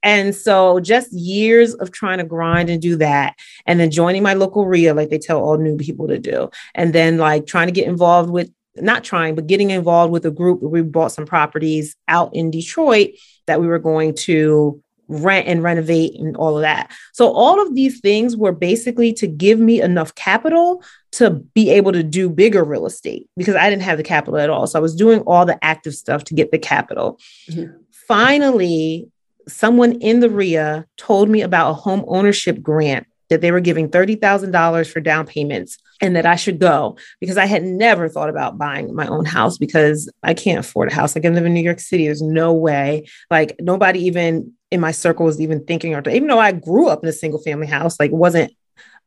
And 0.02 0.34
so 0.34 0.80
just 0.80 1.12
years 1.12 1.74
of 1.74 1.90
trying 1.90 2.18
to 2.18 2.24
grind 2.24 2.70
and 2.70 2.80
do 2.80 2.96
that. 2.96 3.36
And 3.66 3.78
then 3.78 3.90
joining 3.90 4.22
my 4.22 4.34
local 4.34 4.66
REIA, 4.66 4.94
like 4.94 5.10
they 5.10 5.18
tell 5.18 5.42
all 5.42 5.58
new 5.58 5.76
people 5.76 6.08
to 6.08 6.18
do. 6.18 6.50
And 6.74 6.92
then 6.92 7.18
like 7.18 7.46
trying 7.46 7.68
to 7.68 7.72
get 7.72 7.86
involved 7.86 8.30
with 8.30 8.50
not 8.76 9.04
trying, 9.04 9.34
but 9.34 9.46
getting 9.46 9.70
involved 9.70 10.12
with 10.12 10.24
a 10.24 10.30
group 10.30 10.62
we 10.62 10.82
bought 10.82 11.12
some 11.12 11.26
properties 11.26 11.96
out 12.08 12.34
in 12.34 12.50
Detroit 12.50 13.10
that 13.46 13.60
we 13.60 13.66
were 13.66 13.78
going 13.78 14.14
to 14.14 14.82
rent 15.08 15.48
and 15.48 15.62
renovate 15.62 16.14
and 16.18 16.36
all 16.36 16.56
of 16.56 16.62
that. 16.62 16.92
So 17.12 17.32
all 17.32 17.60
of 17.60 17.74
these 17.74 18.00
things 18.00 18.36
were 18.36 18.52
basically 18.52 19.12
to 19.14 19.26
give 19.26 19.58
me 19.58 19.82
enough 19.82 20.14
capital 20.14 20.84
to 21.12 21.30
be 21.30 21.70
able 21.70 21.90
to 21.92 22.04
do 22.04 22.30
bigger 22.30 22.62
real 22.62 22.86
estate 22.86 23.28
because 23.36 23.56
I 23.56 23.68
didn't 23.68 23.82
have 23.82 23.98
the 23.98 24.04
capital 24.04 24.38
at 24.38 24.50
all. 24.50 24.68
So 24.68 24.78
I 24.78 24.82
was 24.82 24.94
doing 24.94 25.20
all 25.22 25.44
the 25.44 25.62
active 25.64 25.94
stuff 25.94 26.22
to 26.24 26.34
get 26.34 26.52
the 26.52 26.58
capital. 26.58 27.18
Mm-hmm. 27.48 27.76
Finally, 28.06 29.08
someone 29.50 29.92
in 30.00 30.20
the 30.20 30.30
REIA 30.30 30.86
told 30.96 31.28
me 31.28 31.42
about 31.42 31.70
a 31.70 31.74
home 31.74 32.04
ownership 32.08 32.62
grant 32.62 33.06
that 33.30 33.40
they 33.40 33.52
were 33.52 33.60
giving 33.60 33.88
$30,000 33.88 34.92
for 34.92 35.00
down 35.00 35.26
payments 35.26 35.78
and 36.00 36.16
that 36.16 36.26
I 36.26 36.36
should 36.36 36.58
go 36.58 36.96
because 37.20 37.38
I 37.38 37.46
had 37.46 37.62
never 37.62 38.08
thought 38.08 38.28
about 38.28 38.58
buying 38.58 38.94
my 38.94 39.06
own 39.06 39.24
house 39.24 39.56
because 39.56 40.10
I 40.22 40.34
can't 40.34 40.58
afford 40.58 40.90
a 40.90 40.94
house. 40.94 41.14
Like 41.14 41.24
I 41.24 41.28
live 41.28 41.46
in 41.46 41.54
New 41.54 41.60
York 41.60 41.80
City. 41.80 42.06
There's 42.06 42.22
no 42.22 42.52
way. 42.52 43.06
Like 43.30 43.56
nobody 43.60 44.00
even 44.06 44.52
in 44.70 44.80
my 44.80 44.90
circle 44.90 45.26
was 45.26 45.40
even 45.40 45.64
thinking 45.64 45.94
or 45.94 46.02
even 46.08 46.28
though 46.28 46.40
I 46.40 46.52
grew 46.52 46.88
up 46.88 47.02
in 47.02 47.08
a 47.08 47.12
single 47.12 47.40
family 47.40 47.66
house, 47.66 48.00
like 48.00 48.10
wasn't 48.10 48.52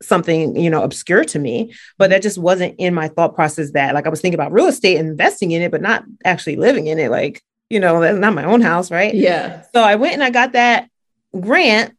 something 0.02 0.56
you 0.56 0.70
know 0.70 0.84
obscure 0.84 1.24
to 1.24 1.40
me 1.40 1.74
but 1.98 2.10
that 2.10 2.22
just 2.22 2.38
wasn't 2.38 2.76
in 2.78 2.94
my 2.94 3.08
thought 3.08 3.36
process 3.36 3.72
that 3.72 3.94
like 3.94 4.06
i 4.06 4.10
was 4.10 4.20
thinking 4.20 4.38
about 4.38 4.52
real 4.52 4.66
estate 4.66 4.98
investing 4.98 5.52
in 5.52 5.62
it 5.62 5.72
but 5.72 5.82
not 5.82 6.04
actually 6.26 6.58
living 6.58 6.88
in 6.88 7.00
it 7.00 7.10
like 7.10 7.42
you 7.74 7.80
know, 7.82 8.00
that's 8.00 8.20
not 8.20 8.34
my 8.34 8.46
own 8.46 8.62
house, 8.62 8.92
right? 8.92 9.14
Yeah. 9.14 9.64
So 9.74 9.82
I 9.82 9.96
went 9.96 10.14
and 10.14 10.24
I 10.24 10.30
got 10.30 10.54
that 10.54 10.90
grant 11.34 11.94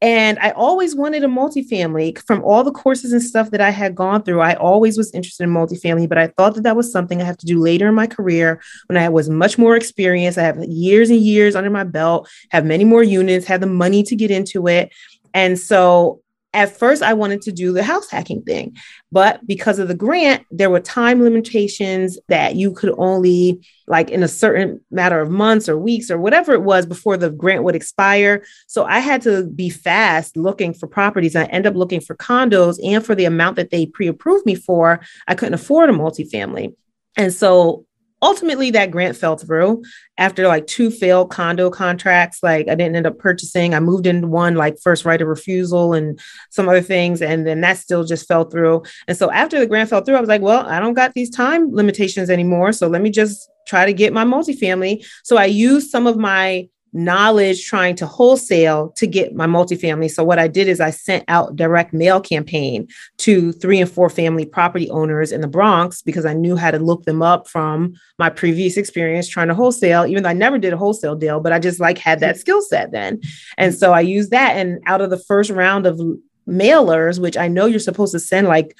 And 0.00 0.38
I 0.38 0.50
always 0.50 0.94
wanted 0.94 1.24
a 1.24 1.26
multifamily 1.26 2.18
from 2.24 2.42
all 2.44 2.62
the 2.62 2.70
courses 2.70 3.12
and 3.12 3.22
stuff 3.22 3.50
that 3.50 3.60
I 3.60 3.70
had 3.70 3.96
gone 3.96 4.22
through. 4.22 4.40
I 4.40 4.54
always 4.54 4.96
was 4.96 5.12
interested 5.12 5.42
in 5.44 5.50
multifamily, 5.50 6.08
but 6.08 6.18
I 6.18 6.28
thought 6.28 6.54
that 6.54 6.62
that 6.62 6.76
was 6.76 6.92
something 6.92 7.20
I 7.20 7.24
have 7.24 7.38
to 7.38 7.46
do 7.46 7.58
later 7.60 7.88
in 7.88 7.94
my 7.94 8.06
career 8.06 8.60
when 8.86 8.96
I 8.96 9.08
was 9.08 9.28
much 9.28 9.58
more 9.58 9.74
experienced. 9.74 10.38
I 10.38 10.42
have 10.42 10.62
years 10.64 11.10
and 11.10 11.18
years 11.18 11.56
under 11.56 11.70
my 11.70 11.82
belt, 11.82 12.28
have 12.50 12.64
many 12.64 12.84
more 12.84 13.02
units, 13.02 13.46
have 13.46 13.60
the 13.60 13.66
money 13.66 14.04
to 14.04 14.14
get 14.14 14.30
into 14.30 14.68
it. 14.68 14.92
And 15.34 15.58
so 15.58 16.22
at 16.54 16.76
first 16.76 17.02
I 17.02 17.12
wanted 17.12 17.42
to 17.42 17.52
do 17.52 17.72
the 17.72 17.82
house 17.82 18.10
hacking 18.10 18.42
thing, 18.42 18.76
but 19.12 19.46
because 19.46 19.78
of 19.78 19.88
the 19.88 19.94
grant, 19.94 20.44
there 20.50 20.70
were 20.70 20.80
time 20.80 21.22
limitations 21.22 22.18
that 22.28 22.56
you 22.56 22.72
could 22.72 22.94
only 22.96 23.60
like 23.86 24.10
in 24.10 24.22
a 24.22 24.28
certain 24.28 24.80
matter 24.90 25.20
of 25.20 25.30
months 25.30 25.68
or 25.68 25.78
weeks 25.78 26.10
or 26.10 26.18
whatever 26.18 26.52
it 26.52 26.62
was 26.62 26.86
before 26.86 27.16
the 27.16 27.30
grant 27.30 27.64
would 27.64 27.76
expire. 27.76 28.44
So 28.66 28.84
I 28.84 29.00
had 29.00 29.22
to 29.22 29.44
be 29.44 29.68
fast 29.68 30.36
looking 30.36 30.72
for 30.72 30.86
properties. 30.86 31.36
I 31.36 31.44
end 31.44 31.66
up 31.66 31.74
looking 31.74 32.00
for 32.00 32.16
condos 32.16 32.78
and 32.82 33.04
for 33.04 33.14
the 33.14 33.26
amount 33.26 33.56
that 33.56 33.70
they 33.70 33.86
pre-approved 33.86 34.46
me 34.46 34.54
for, 34.54 35.00
I 35.26 35.34
couldn't 35.34 35.54
afford 35.54 35.90
a 35.90 35.92
multifamily. 35.92 36.74
And 37.16 37.32
so 37.32 37.84
ultimately 38.22 38.70
that 38.70 38.90
grant 38.90 39.16
fell 39.16 39.36
through 39.36 39.82
after 40.16 40.48
like 40.48 40.66
two 40.66 40.90
failed 40.90 41.30
condo 41.30 41.70
contracts. 41.70 42.42
Like 42.42 42.68
i 42.68 42.74
didn't 42.74 42.96
end 42.96 43.06
up 43.06 43.18
purchasing. 43.18 43.74
I 43.74 43.80
moved 43.80 44.06
into 44.06 44.26
one 44.26 44.54
like 44.54 44.78
first 44.80 45.04
right 45.04 45.20
of 45.20 45.28
refusal 45.28 45.92
and 45.92 46.18
some 46.50 46.68
other 46.68 46.80
things 46.80 47.22
and 47.22 47.46
then 47.46 47.60
that 47.60 47.78
still 47.78 48.04
just 48.04 48.26
fell 48.26 48.44
through. 48.44 48.82
And 49.06 49.16
so 49.16 49.30
after 49.30 49.58
the 49.58 49.66
grant 49.66 49.90
fell 49.90 50.02
through 50.02 50.16
i 50.16 50.20
was 50.20 50.28
like 50.28 50.42
well 50.42 50.66
i 50.66 50.80
don't 50.80 50.94
got 50.94 51.14
these 51.14 51.30
time 51.30 51.72
limitations 51.72 52.30
anymore 52.30 52.72
so 52.72 52.88
let 52.88 53.02
me 53.02 53.10
just 53.10 53.48
try 53.66 53.84
to 53.84 53.92
get 53.92 54.12
my 54.12 54.24
multifamily. 54.24 55.04
So 55.24 55.36
i 55.36 55.44
used 55.44 55.90
some 55.90 56.06
of 56.06 56.16
my 56.16 56.68
knowledge 56.92 57.66
trying 57.66 57.94
to 57.96 58.06
wholesale 58.06 58.90
to 58.96 59.06
get 59.06 59.34
my 59.34 59.46
multifamily. 59.46 60.10
So 60.10 60.24
what 60.24 60.38
I 60.38 60.48
did 60.48 60.68
is 60.68 60.80
I 60.80 60.90
sent 60.90 61.24
out 61.28 61.56
direct 61.56 61.92
mail 61.92 62.20
campaign 62.20 62.88
to 63.18 63.52
three 63.52 63.80
and 63.80 63.90
four 63.90 64.08
family 64.08 64.46
property 64.46 64.90
owners 64.90 65.32
in 65.32 65.40
the 65.40 65.48
Bronx 65.48 66.02
because 66.02 66.24
I 66.24 66.32
knew 66.32 66.56
how 66.56 66.70
to 66.70 66.78
look 66.78 67.04
them 67.04 67.22
up 67.22 67.48
from 67.48 67.94
my 68.18 68.30
previous 68.30 68.76
experience 68.76 69.28
trying 69.28 69.48
to 69.48 69.54
wholesale, 69.54 70.06
even 70.06 70.22
though 70.22 70.30
I 70.30 70.34
never 70.34 70.58
did 70.58 70.72
a 70.72 70.78
wholesale 70.78 71.16
deal, 71.16 71.40
but 71.40 71.52
I 71.52 71.58
just 71.58 71.80
like 71.80 71.98
had 71.98 72.20
that 72.20 72.38
skill 72.38 72.62
set 72.62 72.92
then. 72.92 73.20
And 73.56 73.74
so 73.74 73.92
I 73.92 74.00
used 74.00 74.30
that. 74.30 74.56
And 74.56 74.80
out 74.86 75.00
of 75.00 75.10
the 75.10 75.18
first 75.18 75.50
round 75.50 75.86
of 75.86 76.00
mailers, 76.48 77.20
which 77.20 77.36
I 77.36 77.46
know 77.48 77.66
you're 77.66 77.78
supposed 77.78 78.12
to 78.12 78.18
send 78.18 78.48
like 78.48 78.76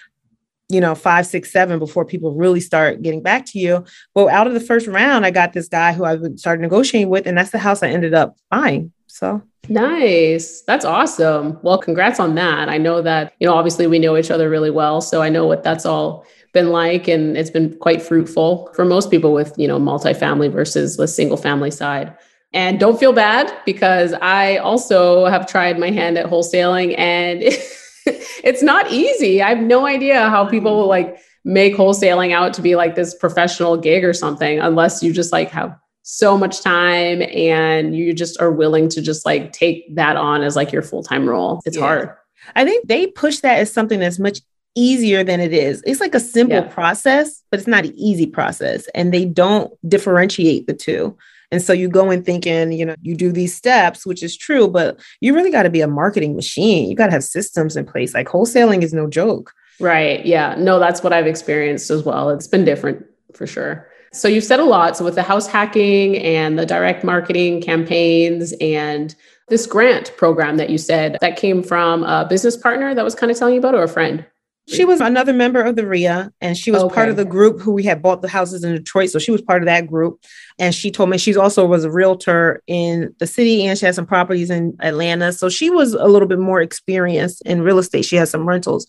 you 0.68 0.80
know, 0.80 0.94
five, 0.94 1.26
six, 1.26 1.50
seven 1.50 1.78
before 1.78 2.04
people 2.04 2.34
really 2.34 2.60
start 2.60 3.02
getting 3.02 3.22
back 3.22 3.46
to 3.46 3.58
you. 3.58 3.84
Well, 4.14 4.28
out 4.28 4.46
of 4.46 4.54
the 4.54 4.60
first 4.60 4.86
round, 4.86 5.24
I 5.24 5.30
got 5.30 5.52
this 5.52 5.68
guy 5.68 5.92
who 5.92 6.04
I 6.04 6.18
started 6.36 6.62
negotiating 6.62 7.08
with, 7.08 7.26
and 7.26 7.38
that's 7.38 7.50
the 7.50 7.58
house 7.58 7.82
I 7.82 7.88
ended 7.88 8.14
up 8.14 8.36
buying. 8.50 8.92
So 9.06 9.42
nice. 9.68 10.62
That's 10.62 10.84
awesome. 10.84 11.58
Well, 11.62 11.78
congrats 11.78 12.20
on 12.20 12.34
that. 12.34 12.68
I 12.68 12.78
know 12.78 13.02
that, 13.02 13.32
you 13.40 13.46
know, 13.46 13.54
obviously 13.54 13.86
we 13.86 13.98
know 13.98 14.16
each 14.16 14.30
other 14.30 14.50
really 14.50 14.70
well. 14.70 15.00
So 15.00 15.22
I 15.22 15.28
know 15.28 15.46
what 15.46 15.62
that's 15.62 15.86
all 15.86 16.26
been 16.52 16.70
like, 16.70 17.08
and 17.08 17.36
it's 17.36 17.50
been 17.50 17.76
quite 17.78 18.00
fruitful 18.02 18.70
for 18.74 18.84
most 18.84 19.10
people 19.10 19.32
with, 19.32 19.54
you 19.58 19.68
know, 19.68 19.78
multifamily 19.78 20.50
versus 20.50 20.96
the 20.96 21.08
single 21.08 21.36
family 21.36 21.70
side. 21.70 22.14
And 22.52 22.80
don't 22.80 22.98
feel 22.98 23.12
bad 23.12 23.52
because 23.66 24.14
I 24.14 24.56
also 24.56 25.26
have 25.26 25.46
tried 25.46 25.78
my 25.78 25.90
hand 25.90 26.16
at 26.16 26.26
wholesaling 26.26 26.98
and 26.98 27.42
it's 28.44 28.62
not 28.62 28.90
easy. 28.90 29.42
I 29.42 29.50
have 29.50 29.60
no 29.60 29.86
idea 29.86 30.28
how 30.28 30.46
people 30.46 30.76
will 30.76 30.88
like 30.88 31.18
make 31.44 31.74
wholesaling 31.76 32.32
out 32.32 32.52
to 32.54 32.62
be 32.62 32.76
like 32.76 32.94
this 32.94 33.14
professional 33.14 33.76
gig 33.76 34.04
or 34.04 34.12
something 34.12 34.58
unless 34.58 35.02
you 35.02 35.12
just 35.12 35.32
like 35.32 35.50
have 35.50 35.76
so 36.02 36.38
much 36.38 36.62
time 36.62 37.22
and 37.22 37.94
you 37.94 38.14
just 38.14 38.40
are 38.40 38.50
willing 38.50 38.88
to 38.88 39.02
just 39.02 39.26
like 39.26 39.52
take 39.52 39.94
that 39.94 40.16
on 40.16 40.42
as 40.42 40.56
like 40.56 40.72
your 40.72 40.82
full-time 40.82 41.28
role. 41.28 41.60
It's 41.66 41.76
yeah. 41.76 41.82
hard. 41.82 42.16
I 42.56 42.64
think 42.64 42.88
they 42.88 43.06
push 43.06 43.40
that 43.40 43.58
as 43.58 43.72
something 43.72 44.00
that's 44.00 44.18
much 44.18 44.40
easier 44.74 45.24
than 45.24 45.40
it 45.40 45.52
is. 45.52 45.82
It's 45.86 46.00
like 46.00 46.14
a 46.14 46.20
simple 46.20 46.56
yeah. 46.56 46.68
process, 46.72 47.42
but 47.50 47.58
it's 47.58 47.68
not 47.68 47.84
an 47.84 47.94
easy 47.96 48.26
process 48.26 48.88
and 48.94 49.12
they 49.12 49.24
don't 49.24 49.72
differentiate 49.88 50.66
the 50.66 50.74
two. 50.74 51.16
And 51.50 51.62
so 51.62 51.72
you 51.72 51.88
go 51.88 52.10
in 52.10 52.22
thinking, 52.22 52.72
you 52.72 52.84
know, 52.84 52.94
you 53.00 53.14
do 53.14 53.32
these 53.32 53.54
steps, 53.54 54.04
which 54.04 54.22
is 54.22 54.36
true, 54.36 54.68
but 54.68 55.00
you 55.20 55.34
really 55.34 55.50
got 55.50 55.62
to 55.62 55.70
be 55.70 55.80
a 55.80 55.88
marketing 55.88 56.36
machine. 56.36 56.90
You 56.90 56.96
got 56.96 57.06
to 57.06 57.12
have 57.12 57.24
systems 57.24 57.76
in 57.76 57.86
place. 57.86 58.14
Like 58.14 58.28
wholesaling 58.28 58.82
is 58.82 58.92
no 58.92 59.06
joke. 59.06 59.52
Right. 59.80 60.24
Yeah. 60.26 60.56
No, 60.58 60.78
that's 60.78 61.02
what 61.02 61.12
I've 61.12 61.26
experienced 61.26 61.90
as 61.90 62.04
well. 62.04 62.30
It's 62.30 62.48
been 62.48 62.64
different 62.64 63.04
for 63.34 63.46
sure. 63.46 63.88
So 64.12 64.28
you've 64.28 64.44
said 64.44 64.60
a 64.60 64.64
lot. 64.64 64.96
So 64.96 65.04
with 65.04 65.14
the 65.14 65.22
house 65.22 65.46
hacking 65.46 66.16
and 66.18 66.58
the 66.58 66.66
direct 66.66 67.04
marketing 67.04 67.62
campaigns 67.62 68.52
and 68.60 69.14
this 69.48 69.66
grant 69.66 70.14
program 70.16 70.56
that 70.56 70.70
you 70.70 70.78
said 70.78 71.16
that 71.20 71.36
came 71.36 71.62
from 71.62 72.04
a 72.04 72.26
business 72.28 72.56
partner 72.56 72.94
that 72.94 73.04
was 73.04 73.14
kind 73.14 73.30
of 73.30 73.38
telling 73.38 73.54
you 73.54 73.60
about 73.60 73.74
or 73.74 73.82
a 73.82 73.88
friend? 73.88 74.24
She 74.68 74.84
was 74.84 75.00
another 75.00 75.32
member 75.32 75.62
of 75.62 75.76
the 75.76 75.86
REIA 75.86 76.30
and 76.40 76.56
she 76.56 76.70
was 76.70 76.82
okay. 76.82 76.94
part 76.94 77.08
of 77.08 77.16
the 77.16 77.24
group 77.24 77.60
who 77.60 77.72
we 77.72 77.82
had 77.82 78.02
bought 78.02 78.20
the 78.20 78.28
houses 78.28 78.64
in 78.64 78.74
Detroit. 78.74 79.10
So 79.10 79.18
she 79.18 79.30
was 79.30 79.40
part 79.40 79.62
of 79.62 79.66
that 79.66 79.86
group. 79.86 80.22
And 80.58 80.74
she 80.74 80.90
told 80.90 81.08
me 81.08 81.16
she's 81.16 81.36
also 81.38 81.64
was 81.64 81.84
a 81.84 81.90
realtor 81.90 82.62
in 82.66 83.14
the 83.18 83.26
city 83.26 83.64
and 83.64 83.78
she 83.78 83.86
has 83.86 83.96
some 83.96 84.06
properties 84.06 84.50
in 84.50 84.76
Atlanta. 84.80 85.32
So 85.32 85.48
she 85.48 85.70
was 85.70 85.94
a 85.94 86.06
little 86.06 86.28
bit 86.28 86.38
more 86.38 86.60
experienced 86.60 87.42
in 87.46 87.62
real 87.62 87.78
estate. 87.78 88.04
She 88.04 88.16
has 88.16 88.30
some 88.30 88.46
rentals. 88.46 88.86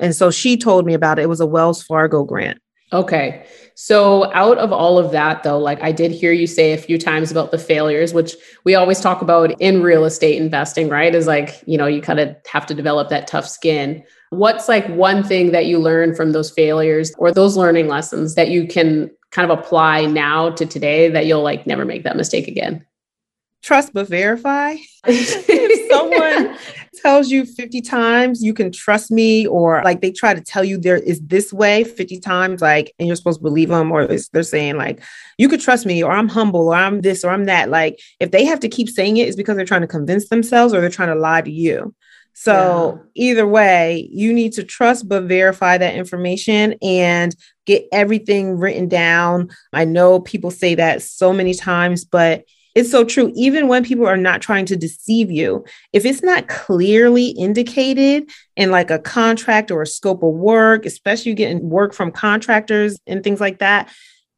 And 0.00 0.16
so 0.16 0.30
she 0.32 0.56
told 0.56 0.84
me 0.84 0.94
about 0.94 1.18
it. 1.18 1.22
It 1.22 1.28
was 1.28 1.40
a 1.40 1.46
Wells 1.46 1.82
Fargo 1.82 2.24
grant. 2.24 2.60
Okay. 2.92 3.46
So, 3.76 4.32
out 4.34 4.58
of 4.58 4.72
all 4.72 4.98
of 4.98 5.12
that, 5.12 5.42
though, 5.42 5.58
like 5.58 5.80
I 5.80 5.92
did 5.92 6.10
hear 6.10 6.32
you 6.32 6.46
say 6.46 6.72
a 6.72 6.78
few 6.78 6.98
times 6.98 7.30
about 7.30 7.50
the 7.50 7.58
failures, 7.58 8.12
which 8.12 8.34
we 8.64 8.74
always 8.74 9.00
talk 9.00 9.22
about 9.22 9.52
in 9.60 9.82
real 9.82 10.04
estate 10.04 10.42
investing, 10.42 10.88
right? 10.88 11.14
Is 11.14 11.26
like, 11.26 11.62
you 11.66 11.78
know, 11.78 11.86
you 11.86 12.02
kind 12.02 12.18
of 12.18 12.36
have 12.50 12.66
to 12.66 12.74
develop 12.74 13.08
that 13.10 13.26
tough 13.28 13.46
skin. 13.46 14.02
What's 14.30 14.68
like 14.68 14.86
one 14.88 15.22
thing 15.22 15.52
that 15.52 15.66
you 15.66 15.78
learned 15.78 16.16
from 16.16 16.32
those 16.32 16.50
failures 16.50 17.12
or 17.18 17.32
those 17.32 17.56
learning 17.56 17.88
lessons 17.88 18.34
that 18.36 18.48
you 18.48 18.66
can 18.66 19.10
kind 19.30 19.50
of 19.50 19.58
apply 19.58 20.06
now 20.06 20.50
to 20.50 20.66
today 20.66 21.08
that 21.08 21.26
you'll 21.26 21.42
like 21.42 21.66
never 21.66 21.84
make 21.84 22.04
that 22.04 22.16
mistake 22.16 22.48
again? 22.48 22.86
Trust 23.62 23.92
but 23.92 24.08
verify. 24.08 24.76
if 25.06 25.90
someone 25.90 26.56
tells 27.02 27.30
you 27.30 27.44
50 27.44 27.80
times 27.82 28.42
you 28.42 28.54
can 28.54 28.72
trust 28.72 29.10
me, 29.10 29.46
or 29.46 29.82
like 29.84 30.00
they 30.00 30.10
try 30.10 30.32
to 30.32 30.40
tell 30.40 30.64
you 30.64 30.78
there 30.78 30.96
is 30.96 31.20
this 31.20 31.52
way 31.52 31.84
50 31.84 32.20
times, 32.20 32.62
like, 32.62 32.94
and 32.98 33.06
you're 33.06 33.16
supposed 33.16 33.40
to 33.40 33.42
believe 33.42 33.68
them, 33.68 33.92
or 33.92 34.06
they're 34.06 34.42
saying, 34.42 34.76
like, 34.76 35.02
you 35.38 35.48
could 35.48 35.60
trust 35.60 35.86
me, 35.86 36.02
or 36.02 36.10
I'm 36.10 36.28
humble, 36.28 36.68
or 36.68 36.74
I'm 36.74 37.00
this, 37.02 37.24
or 37.24 37.30
I'm 37.30 37.44
that. 37.44 37.68
Like, 37.68 38.00
if 38.18 38.30
they 38.30 38.44
have 38.44 38.60
to 38.60 38.68
keep 38.68 38.88
saying 38.88 39.16
it, 39.18 39.28
it's 39.28 39.36
because 39.36 39.56
they're 39.56 39.66
trying 39.66 39.82
to 39.82 39.86
convince 39.86 40.28
themselves 40.28 40.72
or 40.72 40.80
they're 40.80 40.90
trying 40.90 41.14
to 41.14 41.20
lie 41.20 41.42
to 41.42 41.50
you. 41.50 41.94
So 42.42 42.98
yeah. 43.14 43.28
either 43.28 43.46
way, 43.46 44.08
you 44.10 44.32
need 44.32 44.54
to 44.54 44.64
trust 44.64 45.06
but 45.06 45.24
verify 45.24 45.76
that 45.76 45.94
information 45.94 46.74
and 46.80 47.36
get 47.66 47.86
everything 47.92 48.56
written 48.56 48.88
down. 48.88 49.50
I 49.74 49.84
know 49.84 50.20
people 50.20 50.50
say 50.50 50.74
that 50.76 51.02
so 51.02 51.34
many 51.34 51.52
times, 51.52 52.06
but 52.06 52.44
it's 52.74 52.90
so 52.90 53.04
true. 53.04 53.30
Even 53.36 53.68
when 53.68 53.84
people 53.84 54.06
are 54.06 54.16
not 54.16 54.40
trying 54.40 54.64
to 54.66 54.76
deceive 54.76 55.30
you, 55.30 55.66
if 55.92 56.06
it's 56.06 56.22
not 56.22 56.48
clearly 56.48 57.26
indicated 57.26 58.30
in 58.56 58.70
like 58.70 58.90
a 58.90 58.98
contract 58.98 59.70
or 59.70 59.82
a 59.82 59.86
scope 59.86 60.22
of 60.22 60.32
work, 60.32 60.86
especially 60.86 61.34
getting 61.34 61.68
work 61.68 61.92
from 61.92 62.10
contractors 62.10 62.98
and 63.06 63.22
things 63.22 63.40
like 63.40 63.58
that, 63.58 63.92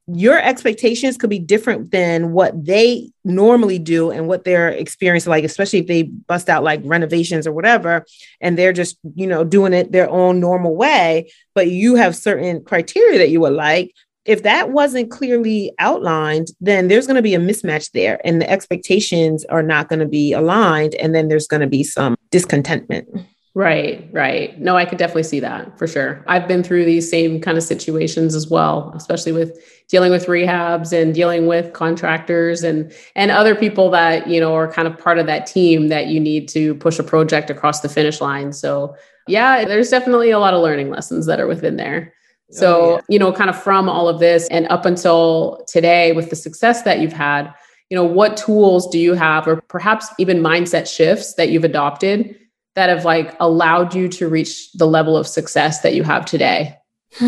your 0.09 0.39
expectations 0.39 1.17
could 1.17 1.31
be 1.31 1.39
different 1.39 1.93
than 1.93 2.33
what 2.33 2.65
they 2.65 3.11
normally 3.25 3.79
do 3.79 4.11
and 4.11 4.27
what 4.27 4.45
they're 4.45 4.69
experiencing 4.69 5.31
like 5.31 5.45
especially 5.45 5.79
if 5.79 5.87
they 5.87 6.03
bust 6.03 6.49
out 6.49 6.65
like 6.65 6.81
renovations 6.85 7.47
or 7.47 7.53
whatever 7.53 8.05
and 8.41 8.59
they're 8.59 8.73
just 8.73 8.99
you 9.15 9.27
know 9.27 9.45
doing 9.45 9.73
it 9.73 9.93
their 9.93 10.11
own 10.11 10.41
normal 10.41 10.75
way 10.75 11.31
but 11.55 11.69
you 11.69 11.95
have 11.95 12.17
certain 12.17 12.65
criteria 12.65 13.19
that 13.19 13.31
you 13.31 13.41
would 13.41 13.53
like. 13.53 13.93
If 14.25 14.45
that 14.45 14.71
wasn't 14.71 15.11
clearly 15.11 15.73
outlined 15.79 16.49
then 16.61 16.89
there's 16.89 17.07
going 17.07 17.17
to 17.17 17.23
be 17.23 17.35
a 17.35 17.41
mismatch 17.41 17.93
there 17.93 18.21
and 18.25 18.41
the 18.41 18.51
expectations 18.51 19.45
are 19.47 19.63
not 19.63 19.89
going 19.89 20.01
to 20.01 20.07
be 20.07 20.33
aligned 20.33 20.95
and 20.97 21.15
then 21.15 21.29
there's 21.29 21.47
going 21.47 21.61
to 21.61 21.67
be 21.69 21.85
some 21.85 22.17
discontentment 22.31 23.09
Right, 23.55 24.09
right. 24.13 24.59
No, 24.59 24.79
I 24.79 24.87
could 24.87 24.97
definitely 24.97 25.25
see 25.25 25.41
that 25.41 25.79
for 25.79 25.87
sure. 25.87 26.25
I've 26.27 26.49
been 26.49 26.63
through 26.63 26.87
these 26.87 27.11
same 27.11 27.39
kind 27.39 27.59
of 27.59 27.63
situations 27.63 28.35
as 28.35 28.49
well, 28.49 28.93
especially 28.97 29.33
with 29.33 29.59
dealing 29.89 30.11
with 30.11 30.25
rehabs 30.25 30.91
and 30.91 31.15
dealing 31.15 31.47
with 31.47 31.75
contractors 31.75 32.63
and 32.63 32.91
and 33.15 33.31
other 33.31 33.55
people 33.55 33.91
that, 33.91 34.27
you 34.27 34.41
know, 34.41 34.55
are 34.55 34.73
kind 34.73 34.89
of 34.89 34.99
part 34.99 35.19
of 35.19 35.27
that 35.27 35.47
team 35.47 35.89
that 35.89 36.07
you 36.07 36.19
need 36.19 36.49
to 36.49 36.75
push 36.77 36.99
a 36.99 37.03
project 37.03 37.51
across 37.51 37.81
the 37.81 37.91
finish 37.91 38.23
line. 38.23 38.55
So, 38.55 38.97
yeah, 39.29 39.67
there's 39.67 39.91
definitely 39.91 40.31
a 40.31 40.39
lot 40.39 40.55
of 40.55 40.63
learning 40.63 40.89
lessons 40.89 41.27
that 41.27 41.39
are 41.39 41.47
within 41.47 41.77
there. 41.77 42.15
Oh, 42.53 42.55
so, 42.55 42.81
oh, 42.81 42.95
yeah. 42.95 43.01
you 43.11 43.19
know, 43.19 43.35
kind 43.35 43.51
of 43.51 43.63
from 43.63 43.87
all 43.87 44.09
of 44.09 44.19
this 44.19 44.49
and 44.49 44.67
up 44.69 44.87
until 44.87 45.63
today 45.69 46.13
with 46.13 46.31
the 46.31 46.37
success 46.37 46.83
that 46.85 47.01
you've 47.01 47.13
had, 47.13 47.53
you 47.91 47.97
know, 47.97 48.05
what 48.05 48.39
tools 48.39 48.89
do 48.89 48.99
you 48.99 49.13
have 49.13 49.47
or 49.47 49.57
perhaps 49.61 50.09
even 50.19 50.39
mindset 50.39 50.91
shifts 50.91 51.35
that 51.35 51.51
you've 51.51 51.65
adopted 51.65 52.35
that 52.75 52.89
have 52.89 53.05
like 53.05 53.37
allowed 53.41 53.95
you 53.95 54.09
to 54.09 54.29
reach 54.29 54.73
the 54.73 54.87
level 54.87 55.17
of 55.17 55.27
success 55.27 55.81
that 55.81 55.95
you 55.95 56.03
have 56.03 56.25
today? 56.25 56.77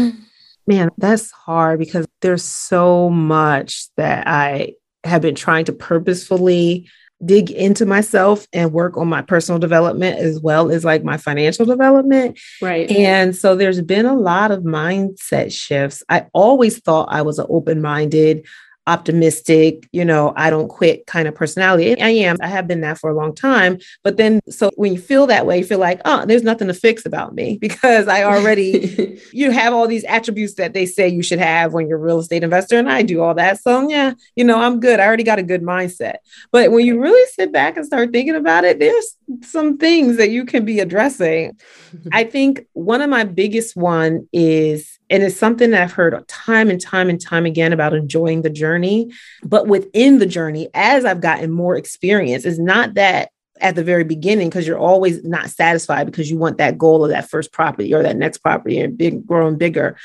Man, 0.67 0.91
that's 0.97 1.31
hard 1.31 1.79
because 1.79 2.07
there's 2.23 2.43
so 2.43 3.11
much 3.11 3.89
that 3.97 4.27
I 4.27 4.75
have 5.05 5.21
been 5.21 5.35
trying 5.35 5.67
to 5.67 5.73
purposefully 5.73 6.89
dig 7.25 7.51
into 7.51 7.87
myself 7.87 8.47
and 8.53 8.73
work 8.73 8.97
on 8.97 9.09
my 9.09 9.23
personal 9.23 9.59
development 9.59 10.19
as 10.19 10.41
well 10.41 10.71
as 10.71 10.85
like 10.85 11.05
my 11.05 11.17
financial 11.17 11.65
development. 11.65 12.39
Right. 12.61 12.91
And 12.91 13.37
so 13.37 13.57
there's 13.57 13.81
been 13.81 14.07
a 14.07 14.17
lot 14.17 14.51
of 14.51 14.63
mindset 14.63 15.53
shifts. 15.53 16.03
I 16.09 16.27
always 16.33 16.79
thought 16.79 17.09
I 17.11 17.23
was 17.23 17.39
an 17.39 17.47
open 17.49 17.81
minded, 17.81 18.47
optimistic, 18.87 19.89
you 19.93 20.05
know, 20.05 20.33
I 20.37 20.51
don't 20.51 20.69
quit 20.69 21.07
kind 21.07 21.27
of 21.27 21.35
personality. 21.35 21.99
I 22.01 22.11
am. 22.11 22.37
I 22.43 22.49
have 22.49 22.67
been 22.67 22.83
that 22.83 22.99
for 22.99 23.09
a 23.11 23.15
long 23.15 23.35
time. 23.35 23.79
But 24.03 24.19
then, 24.19 24.41
so 24.49 24.71
when 24.77 24.93
you 24.93 25.01
feel 25.01 25.27
that 25.27 25.47
way, 25.47 25.59
you 25.59 25.65
feel 25.65 25.79
like, 25.79 26.01
oh, 26.05 26.27
there's 26.27 26.43
nothing 26.43 26.69
to 26.69 26.75
fix 26.75 27.07
about 27.07 27.35
me 27.35 27.59
because 27.61 28.09
I 28.09 28.25
already, 28.25 29.21
you 29.33 29.51
have 29.53 29.73
all 29.73 29.89
these 29.89 30.05
attributes 30.05 30.55
that 30.55 30.75
they 30.75 30.85
say 30.87 31.09
you 31.09 31.23
should 31.23 31.39
have 31.39 31.73
when 31.73 31.89
you're 31.89 31.99
a 31.99 32.03
real 32.03 32.19
estate 32.19 32.45
investor. 32.45 32.79
And 32.79 32.91
I 32.91 33.03
do 33.03 33.23
all 33.23 33.35
that. 33.35 33.61
So, 33.61 33.89
yeah, 33.89 34.13
you 34.37 34.45
know, 34.45 34.61
I'm 34.61 34.81
good. 34.81 35.01
I 35.01 35.07
already 35.07 35.25
got 35.25 35.39
a 35.39 35.43
good 35.43 35.63
mindset. 35.63 36.17
But 36.53 36.71
when 36.71 36.85
you 36.85 37.01
really 37.01 37.27
sit 37.33 37.53
back 37.53 37.77
and 37.77 37.87
start 37.87 38.13
thinking 38.13 38.37
about 38.37 38.65
it, 38.65 38.79
there's 38.79 39.17
some 39.43 39.79
things 39.79 40.19
that 40.19 40.31
you 40.31 40.45
can 40.45 40.65
be 40.65 40.81
addressing. 40.81 41.59
I 42.13 42.25
think 42.25 42.67
one 42.73 43.01
of 43.01 43.09
my 43.09 43.25
biggest 43.25 43.77
one 43.77 44.29
is 44.33 44.94
and 45.11 45.23
it's 45.23 45.37
something 45.37 45.71
that 45.71 45.83
I've 45.83 45.93
heard 45.93 46.27
time 46.29 46.71
and 46.71 46.81
time 46.81 47.09
and 47.09 47.21
time 47.21 47.47
again 47.47 47.73
about 47.73 47.95
enjoying 47.95 48.43
the 48.43 48.51
journey. 48.51 49.13
But 49.43 49.67
within 49.67 50.19
the 50.19 50.27
journey, 50.27 50.69
as 50.75 51.05
I've 51.05 51.21
gotten 51.21 51.51
more 51.51 51.77
experience, 51.77 52.45
it's 52.45 52.59
not 52.59 52.95
that 52.95 53.31
at 53.61 53.77
the 53.77 53.85
very 53.85 54.05
beginning 54.05 54.49
because 54.49 54.67
you're 54.67 54.79
always 54.79 55.23
not 55.23 55.51
satisfied 55.51 56.07
because 56.07 56.31
you 56.31 56.39
want 56.39 56.59
that 56.59 56.79
goal 56.79 57.05
of 57.05 57.11
that 57.11 57.29
first 57.29 57.53
property 57.53 57.95
or 57.95 58.03
that 58.03 58.17
next 58.17 58.39
property 58.39 58.81
and 58.81 58.99
big 58.99 59.27
growing 59.27 59.57
bigger. 59.57 59.97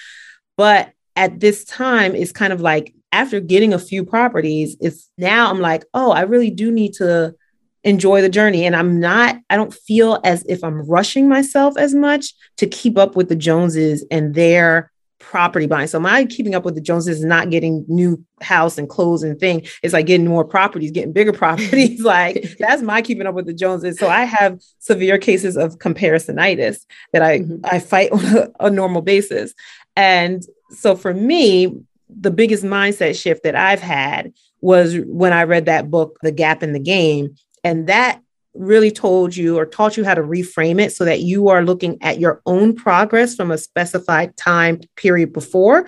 But 0.58 0.94
at 1.16 1.40
this 1.40 1.64
time, 1.64 2.16
it's 2.16 2.32
kind 2.32 2.54
of 2.54 2.62
like 2.62 2.94
after 3.12 3.40
getting 3.40 3.74
a 3.74 3.80
few 3.80 4.06
properties, 4.06 4.78
it's 4.80 5.10
now 5.18 5.50
I'm 5.50 5.60
like, 5.60 5.86
oh, 5.94 6.12
I 6.12 6.22
really 6.22 6.52
do 6.52 6.72
need 6.72 6.94
to 6.96 7.36
enjoy 7.84 8.22
the 8.22 8.30
journey. 8.30 8.66
And 8.66 8.76
I'm 8.76 9.00
not, 9.00 9.38
I 9.50 9.56
don't 9.56 9.74
feel 9.74 10.20
as 10.24 10.44
if 10.48 10.64
I'm 10.64 10.82
rushing 10.88 11.28
myself 11.30 11.78
as 11.78 11.96
much 11.96 12.34
to 12.58 12.68
keep 12.68 12.98
up 12.98 13.16
with 13.16 13.30
the 13.30 13.36
Joneses 13.36 14.06
and 14.12 14.36
their 14.36 14.92
property 15.20 15.68
buying. 15.68 15.88
So 15.88 16.00
my 16.00 16.26
keeping 16.26 16.56
up 16.56 16.66
with 16.66 16.76
the 16.76 16.82
Joneses 16.82 17.20
is 17.20 17.26
not 17.26 17.50
getting 17.50 17.86
new 17.88 18.24
house 18.42 18.78
and 18.78 18.90
clothes 18.90 19.22
and 19.22 19.40
thing. 19.40 19.66
It's 19.84 19.94
like 19.94 20.06
getting 20.06 20.28
more 20.28 20.46
properties, 20.46 20.92
getting 20.92 21.14
bigger 21.14 21.34
properties. 21.34 22.02
like 22.04 22.56
that's 22.60 22.82
my 22.82 23.02
keeping 23.02 23.28
up 23.28 23.36
with 23.36 23.46
the 23.46 23.54
Joneses. 23.54 23.98
So 23.98 24.08
I 24.08 24.24
have 24.24 24.62
severe 24.80 25.18
cases 25.18 25.58
of 25.58 25.78
comparisonitis 25.78 26.86
that 27.14 27.22
I 27.22 27.40
mm-hmm. 27.40 27.66
I 27.66 27.80
fight 27.80 28.12
on 28.14 28.26
a, 28.26 28.50
a 28.62 28.70
normal 28.70 29.02
basis. 29.02 29.54
And 29.96 30.44
so 30.72 30.96
for 30.96 31.14
me, 31.14 31.76
the 32.10 32.32
biggest 32.32 32.64
mindset 32.64 33.22
shift 33.22 33.44
that 33.44 33.56
I've 33.56 33.82
had 33.82 34.34
was 34.62 34.98
when 35.06 35.32
I 35.32 35.44
read 35.44 35.66
that 35.66 35.90
book, 35.90 36.18
The 36.22 36.32
Gap 36.32 36.64
in 36.64 36.74
the 36.74 36.80
Gain. 36.80 37.36
And 37.64 37.88
that 37.88 38.22
really 38.54 38.92
told 38.92 39.36
you 39.36 39.58
or 39.58 39.66
taught 39.66 39.96
you 39.96 40.04
how 40.04 40.16
to 40.16 40.22
reframe 40.22 40.82
it 40.82 40.92
so 40.92 41.06
that 41.06 41.22
you 41.22 41.50
are 41.50 41.64
looking 41.64 41.98
at 42.02 42.20
your 42.20 42.42
own 42.46 42.76
progress 42.76 43.36
from 43.36 43.52
a 43.52 43.58
specified 43.58 44.36
time 44.36 44.82
period 44.96 45.32
before 45.32 45.88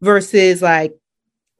versus 0.00 0.62
like 0.62 0.94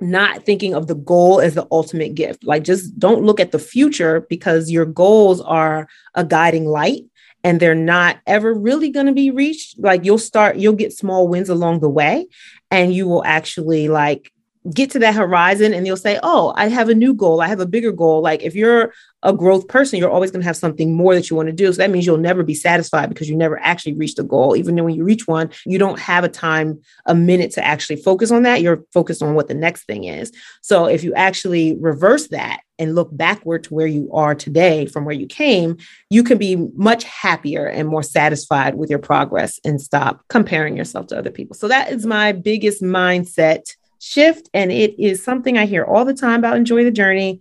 not 0.01 0.45
thinking 0.45 0.75
of 0.75 0.87
the 0.87 0.95
goal 0.95 1.41
as 1.41 1.55
the 1.55 1.67
ultimate 1.71 2.15
gift. 2.15 2.45
Like 2.45 2.65
just 2.65 2.99
don't 2.99 3.23
look 3.23 3.39
at 3.39 3.53
the 3.53 3.59
future 3.59 4.27
because 4.29 4.71
your 4.71 4.87
goals 4.87 5.41
are 5.41 5.89
a 6.15 6.25
guiding 6.25 6.65
light 6.65 7.03
and 7.45 7.61
they're 7.61 7.75
not 7.75 8.19
ever 8.27 8.53
really 8.53 8.91
going 8.91 9.07
to 9.07 9.13
be 9.13 9.31
reached. 9.31 9.79
Like 9.79 10.05
you'll 10.05 10.19
start, 10.19 10.57
you'll 10.57 10.73
get 10.73 10.93
small 10.93 11.29
wins 11.29 11.49
along 11.49 11.81
the 11.81 11.89
way 11.89 12.27
and 12.71 12.95
you 12.95 13.07
will 13.07 13.25
actually 13.25 13.89
like 13.89 14.33
get 14.73 14.91
to 14.91 14.99
that 14.99 15.15
horizon 15.15 15.73
and 15.73 15.87
you'll 15.87 15.97
say, 15.97 16.19
Oh, 16.23 16.53
I 16.57 16.69
have 16.69 16.89
a 16.89 16.95
new 16.95 17.15
goal. 17.15 17.41
I 17.41 17.49
have 17.49 17.61
a 17.61 17.67
bigger 17.67 17.93
goal. 17.93 18.21
Like 18.21 18.43
if 18.43 18.55
you're 18.55 18.93
a 19.23 19.33
growth 19.33 19.69
person, 19.69 19.99
you're 19.99 20.11
always 20.11 20.31
going 20.31 20.41
to 20.41 20.47
have 20.47 20.57
something 20.57 20.95
more 20.95 21.15
that 21.15 21.31
you 21.31 21.37
want 21.37 21.47
to 21.47 21.53
do. 21.53 21.73
So 21.73 21.79
that 21.79 21.91
means 21.91 22.07
you'll 22.07 22.19
never 22.19 22.43
be 22.43 22.55
satisfied 22.55 23.09
because 23.09 23.29
you 23.29 23.37
never 23.37 23.59
actually 23.61 23.95
reached 23.95 24.19
a 24.19 24.23
goal. 24.23 24.57
Even 24.57 24.75
though 24.75 24.85
when 24.85 24.95
you 24.95 25.05
reach 25.05 25.27
one, 25.27 25.51
you 25.65 25.79
don't 25.79 25.99
have 25.99 26.25
a 26.25 26.29
time, 26.29 26.81
a 27.07 27.15
minute 27.15 27.53
to 27.53 27.65
actually 27.65 27.97
focus 27.97 28.31
on 28.31 28.43
that. 28.43 28.63
You're 28.63 28.85
focused 28.93 29.23
on 29.23 29.35
what 29.35 29.49
the 29.49 29.55
next 29.55 29.85
thing 29.85 30.05
is. 30.05 30.33
So 30.63 30.87
if 30.87 31.05
you 31.05 31.15
actually 31.15 31.77
reverse 31.81 32.29
that 32.29 32.61
and 32.79 32.95
look 32.95 33.15
backward 33.15 33.65
to 33.65 33.75
where 33.75 33.87
you 33.87 34.11
are 34.13 34.35
today 34.35 34.87
from 34.87 35.05
where 35.05 35.15
you 35.15 35.27
came, 35.27 35.77
you 36.09 36.23
can 36.23 36.39
be 36.39 36.57
much 36.75 37.05
happier 37.05 37.67
and 37.67 37.89
more 37.89 38.03
satisfied 38.03 38.75
with 38.75 38.89
your 38.89 38.99
progress 38.99 39.59
and 39.65 39.81
stop 39.81 40.23
comparing 40.29 40.77
yourself 40.77 41.09
to 41.09 41.19
other 41.19 41.31
people. 41.31 41.55
So 41.55 41.69
that 41.69 41.93
is 41.93 42.07
my 42.07 42.33
biggest 42.33 42.83
mindset 42.83 43.65
shift. 44.01 44.51
And 44.53 44.73
it 44.73 44.99
is 44.99 45.23
something 45.23 45.57
I 45.57 45.67
hear 45.67 45.85
all 45.85 46.05
the 46.05 46.15
time 46.15 46.41
about 46.41 46.57
enjoy 46.57 46.83
the 46.83 46.91
journey. 46.91 47.41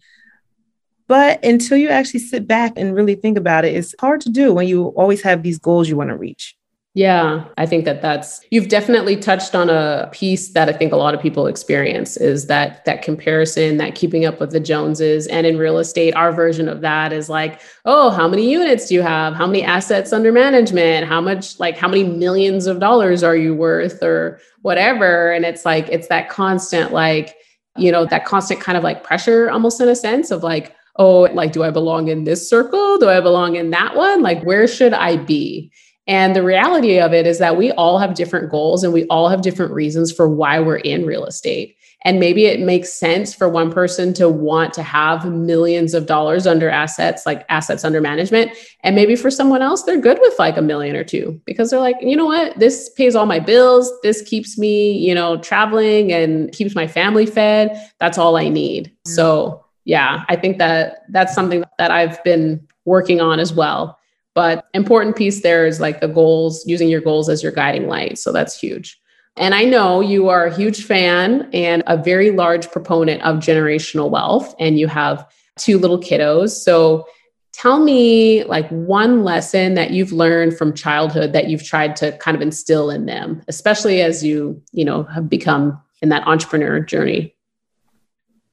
But 1.07 1.43
until 1.43 1.77
you 1.77 1.89
actually 1.89 2.19
sit 2.19 2.47
back 2.47 2.73
and 2.75 2.95
really 2.95 3.15
think 3.15 3.37
about 3.37 3.65
it, 3.65 3.75
it's 3.75 3.95
hard 3.99 4.21
to 4.21 4.29
do 4.29 4.53
when 4.53 4.67
you 4.67 4.87
always 4.89 5.23
have 5.23 5.41
these 5.41 5.57
goals 5.57 5.89
you 5.89 5.97
want 5.97 6.11
to 6.11 6.15
reach. 6.17 6.55
Yeah, 6.95 7.45
I 7.55 7.67
think 7.67 7.85
that 7.85 8.01
that's 8.01 8.43
you've 8.49 8.67
definitely 8.67 9.15
touched 9.15 9.53
on 9.53 9.69
a 9.69 10.09
piece 10.11 10.53
that 10.53 10.69
I 10.69 10.73
think 10.73 10.91
a 10.91 10.95
lot 10.95 11.13
of 11.13 11.21
people 11.21 11.45
experience 11.45 12.17
is 12.17 12.47
that 12.47 12.83
that 12.85 13.03
comparison, 13.03 13.77
that 13.77 13.93
keeping 13.93 14.25
up 14.25 14.39
with 14.39 14.51
the 14.51 14.59
Joneses. 14.59 15.27
And 15.27 15.45
in 15.45 15.59
real 15.59 15.77
estate, 15.77 16.15
our 16.15 16.31
version 16.31 16.67
of 16.67 16.81
that 16.81 17.13
is 17.13 17.29
like, 17.29 17.61
oh, 17.85 18.09
how 18.09 18.27
many 18.27 18.49
units 18.51 18.87
do 18.87 18.95
you 18.95 19.03
have? 19.03 19.35
How 19.35 19.45
many 19.45 19.63
assets 19.63 20.11
under 20.11 20.31
management? 20.31 21.07
How 21.07 21.21
much 21.21 21.59
like 21.59 21.77
how 21.77 21.87
many 21.87 22.03
millions 22.03 22.65
of 22.65 22.79
dollars 22.79 23.21
are 23.21 23.35
you 23.35 23.53
worth 23.53 24.01
or 24.01 24.39
whatever? 24.63 25.31
And 25.31 25.45
it's 25.45 25.65
like 25.65 25.87
it's 25.89 26.07
that 26.07 26.27
constant 26.27 26.91
like, 26.91 27.35
you 27.77 27.91
know, 27.91 28.05
that 28.05 28.25
constant 28.25 28.61
kind 28.61 28.79
of 28.79 28.83
like 28.83 29.03
pressure 29.03 29.51
almost 29.51 29.79
in 29.79 29.87
a 29.87 29.95
sense 29.95 30.31
of 30.31 30.41
like, 30.41 30.75
oh, 30.95 31.29
like 31.33 31.51
do 31.51 31.63
I 31.63 31.69
belong 31.69 32.07
in 32.07 32.23
this 32.23 32.49
circle? 32.49 32.97
Do 32.97 33.09
I 33.09 33.21
belong 33.21 33.57
in 33.57 33.69
that 33.69 33.95
one? 33.95 34.23
Like 34.23 34.41
where 34.41 34.67
should 34.67 34.93
I 34.93 35.17
be? 35.17 35.71
And 36.09 36.35
the 36.35 36.41
reality 36.41 36.99
of 36.99 37.13
it 37.13 37.27
is 37.27 37.37
that 37.37 37.55
we 37.55 37.71
all 37.73 37.99
have 37.99 38.15
different 38.15 38.49
goals 38.49 38.83
and 38.83 38.91
we 38.91 39.05
all 39.05 39.29
have 39.29 39.43
different 39.43 39.71
reasons 39.71 40.11
for 40.11 40.27
why 40.27 40.59
we're 40.59 40.77
in 40.77 41.05
real 41.05 41.23
estate. 41.23 41.77
And 42.03 42.19
maybe 42.19 42.45
it 42.45 42.61
makes 42.61 42.91
sense 42.91 43.35
for 43.35 43.47
one 43.47 43.71
person 43.71 44.13
to 44.15 44.27
want 44.27 44.73
to 44.73 44.81
have 44.81 45.31
millions 45.31 45.93
of 45.93 46.07
dollars 46.07 46.47
under 46.47 46.67
assets, 46.67 47.27
like 47.27 47.45
assets 47.49 47.83
under 47.83 48.01
management. 48.01 48.51
And 48.81 48.95
maybe 48.95 49.15
for 49.15 49.29
someone 49.29 49.61
else, 49.61 49.83
they're 49.83 50.01
good 50.01 50.17
with 50.19 50.33
like 50.39 50.57
a 50.57 50.63
million 50.63 50.95
or 50.95 51.03
two 51.03 51.39
because 51.45 51.69
they're 51.69 51.79
like, 51.79 51.97
you 52.01 52.15
know 52.15 52.25
what? 52.25 52.57
This 52.57 52.89
pays 52.89 53.15
all 53.15 53.27
my 53.27 53.39
bills. 53.39 53.91
This 54.01 54.23
keeps 54.23 54.57
me, 54.57 54.93
you 54.93 55.13
know, 55.13 55.37
traveling 55.37 56.11
and 56.11 56.51
keeps 56.53 56.73
my 56.73 56.87
family 56.87 57.27
fed. 57.27 57.79
That's 57.99 58.17
all 58.17 58.35
I 58.35 58.49
need. 58.49 58.91
So, 59.05 59.63
yeah, 59.85 60.23
I 60.27 60.37
think 60.37 60.57
that 60.57 61.03
that's 61.09 61.35
something 61.35 61.63
that 61.77 61.91
I've 61.91 62.23
been 62.23 62.67
working 62.85 63.21
on 63.21 63.39
as 63.39 63.53
well 63.53 63.98
but 64.39 64.69
important 64.73 65.17
piece 65.17 65.41
there 65.41 65.67
is 65.67 65.81
like 65.81 65.99
the 65.99 66.07
goals, 66.07 66.65
using 66.65 66.87
your 66.87 67.01
goals 67.01 67.27
as 67.27 67.43
your 67.43 67.51
guiding 67.51 67.89
light. 67.89 68.17
So 68.17 68.31
that's 68.31 68.57
huge. 68.57 68.97
And 69.35 69.53
I 69.53 69.65
know 69.65 69.99
you 69.99 70.29
are 70.29 70.45
a 70.45 70.55
huge 70.55 70.85
fan 70.85 71.49
and 71.51 71.83
a 71.87 71.97
very 71.97 72.31
large 72.31 72.71
proponent 72.71 73.21
of 73.23 73.39
generational 73.39 74.09
wealth, 74.09 74.55
and 74.57 74.79
you 74.79 74.87
have 74.87 75.29
two 75.57 75.77
little 75.77 75.99
kiddos. 75.99 76.51
So 76.51 77.05
tell 77.51 77.83
me 77.83 78.45
like 78.45 78.69
one 78.69 79.25
lesson 79.25 79.73
that 79.73 79.91
you've 79.91 80.13
learned 80.13 80.57
from 80.57 80.73
childhood 80.73 81.33
that 81.33 81.49
you've 81.49 81.65
tried 81.65 81.97
to 81.97 82.17
kind 82.19 82.33
of 82.33 82.41
instill 82.41 82.89
in 82.89 83.07
them, 83.07 83.41
especially 83.49 84.01
as 84.01 84.23
you, 84.23 84.63
you 84.71 84.85
know, 84.85 85.03
have 85.03 85.27
become 85.27 85.77
in 86.01 86.07
that 86.07 86.25
entrepreneur 86.25 86.79
journey. 86.79 87.35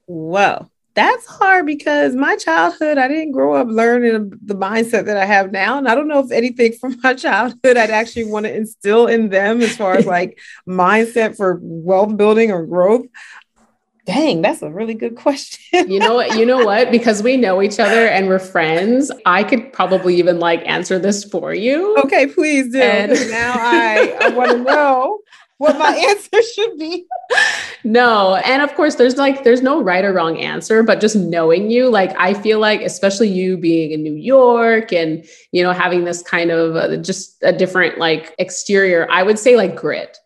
Well, 0.05 0.69
that's 0.97 1.27
hard 1.27 1.67
because 1.67 2.15
my 2.15 2.35
childhood, 2.35 2.97
I 2.97 3.07
didn't 3.07 3.31
grow 3.31 3.53
up 3.53 3.67
learning 3.67 4.31
the 4.43 4.55
mindset 4.55 5.05
that 5.05 5.15
I 5.15 5.25
have 5.25 5.51
now. 5.51 5.77
And 5.77 5.87
I 5.87 5.93
don't 5.93 6.07
know 6.07 6.21
if 6.21 6.31
anything 6.31 6.73
from 6.73 6.97
my 7.03 7.13
childhood 7.13 7.77
I'd 7.77 7.91
actually 7.91 8.25
want 8.25 8.47
to 8.47 8.55
instill 8.55 9.05
in 9.05 9.29
them 9.29 9.61
as 9.61 9.77
far 9.77 9.93
as 9.93 10.05
like 10.17 10.39
mindset 10.67 11.37
for 11.37 11.59
wealth 11.61 12.17
building 12.17 12.51
or 12.51 12.65
growth. 12.65 13.05
Dang, 14.07 14.41
that's 14.41 14.63
a 14.63 14.71
really 14.71 14.95
good 14.95 15.15
question. 15.15 15.91
you 15.91 15.99
know 15.99 16.15
what? 16.15 16.35
You 16.35 16.47
know 16.47 16.65
what? 16.65 16.89
Because 16.89 17.21
we 17.21 17.37
know 17.37 17.61
each 17.61 17.79
other 17.79 18.07
and 18.07 18.27
we're 18.27 18.39
friends, 18.39 19.11
I 19.23 19.43
could 19.43 19.71
probably 19.73 20.15
even 20.15 20.39
like 20.39 20.63
answer 20.65 20.97
this 20.97 21.23
for 21.25 21.53
you. 21.53 21.95
Okay, 22.05 22.25
please 22.25 22.71
do. 22.71 22.81
And 22.81 23.11
now 23.29 23.53
I, 23.55 24.17
I 24.19 24.29
want 24.29 24.49
to 24.49 24.57
know 24.57 25.19
what 25.59 25.77
my 25.77 25.95
answer 26.09 26.41
should 26.55 26.77
be. 26.79 27.05
No. 27.87 28.35
And 28.43 28.61
of 28.61 28.75
course, 28.75 28.95
there's 28.95 29.15
like, 29.15 29.45
there's 29.45 29.61
no 29.61 29.81
right 29.81 30.03
or 30.03 30.11
wrong 30.11 30.37
answer, 30.39 30.83
but 30.83 30.99
just 30.99 31.15
knowing 31.15 31.71
you, 31.71 31.89
like, 31.89 32.13
I 32.19 32.33
feel 32.33 32.59
like, 32.59 32.81
especially 32.81 33.29
you 33.29 33.55
being 33.55 33.91
in 33.91 34.03
New 34.03 34.15
York 34.15 34.91
and, 34.91 35.23
you 35.53 35.63
know, 35.63 35.71
having 35.71 36.03
this 36.03 36.21
kind 36.21 36.51
of 36.51 36.75
uh, 36.75 36.97
just 36.97 37.37
a 37.43 37.53
different 37.53 37.97
like 37.97 38.35
exterior, 38.39 39.07
I 39.09 39.23
would 39.23 39.39
say 39.39 39.55
like 39.55 39.77
grit, 39.77 40.17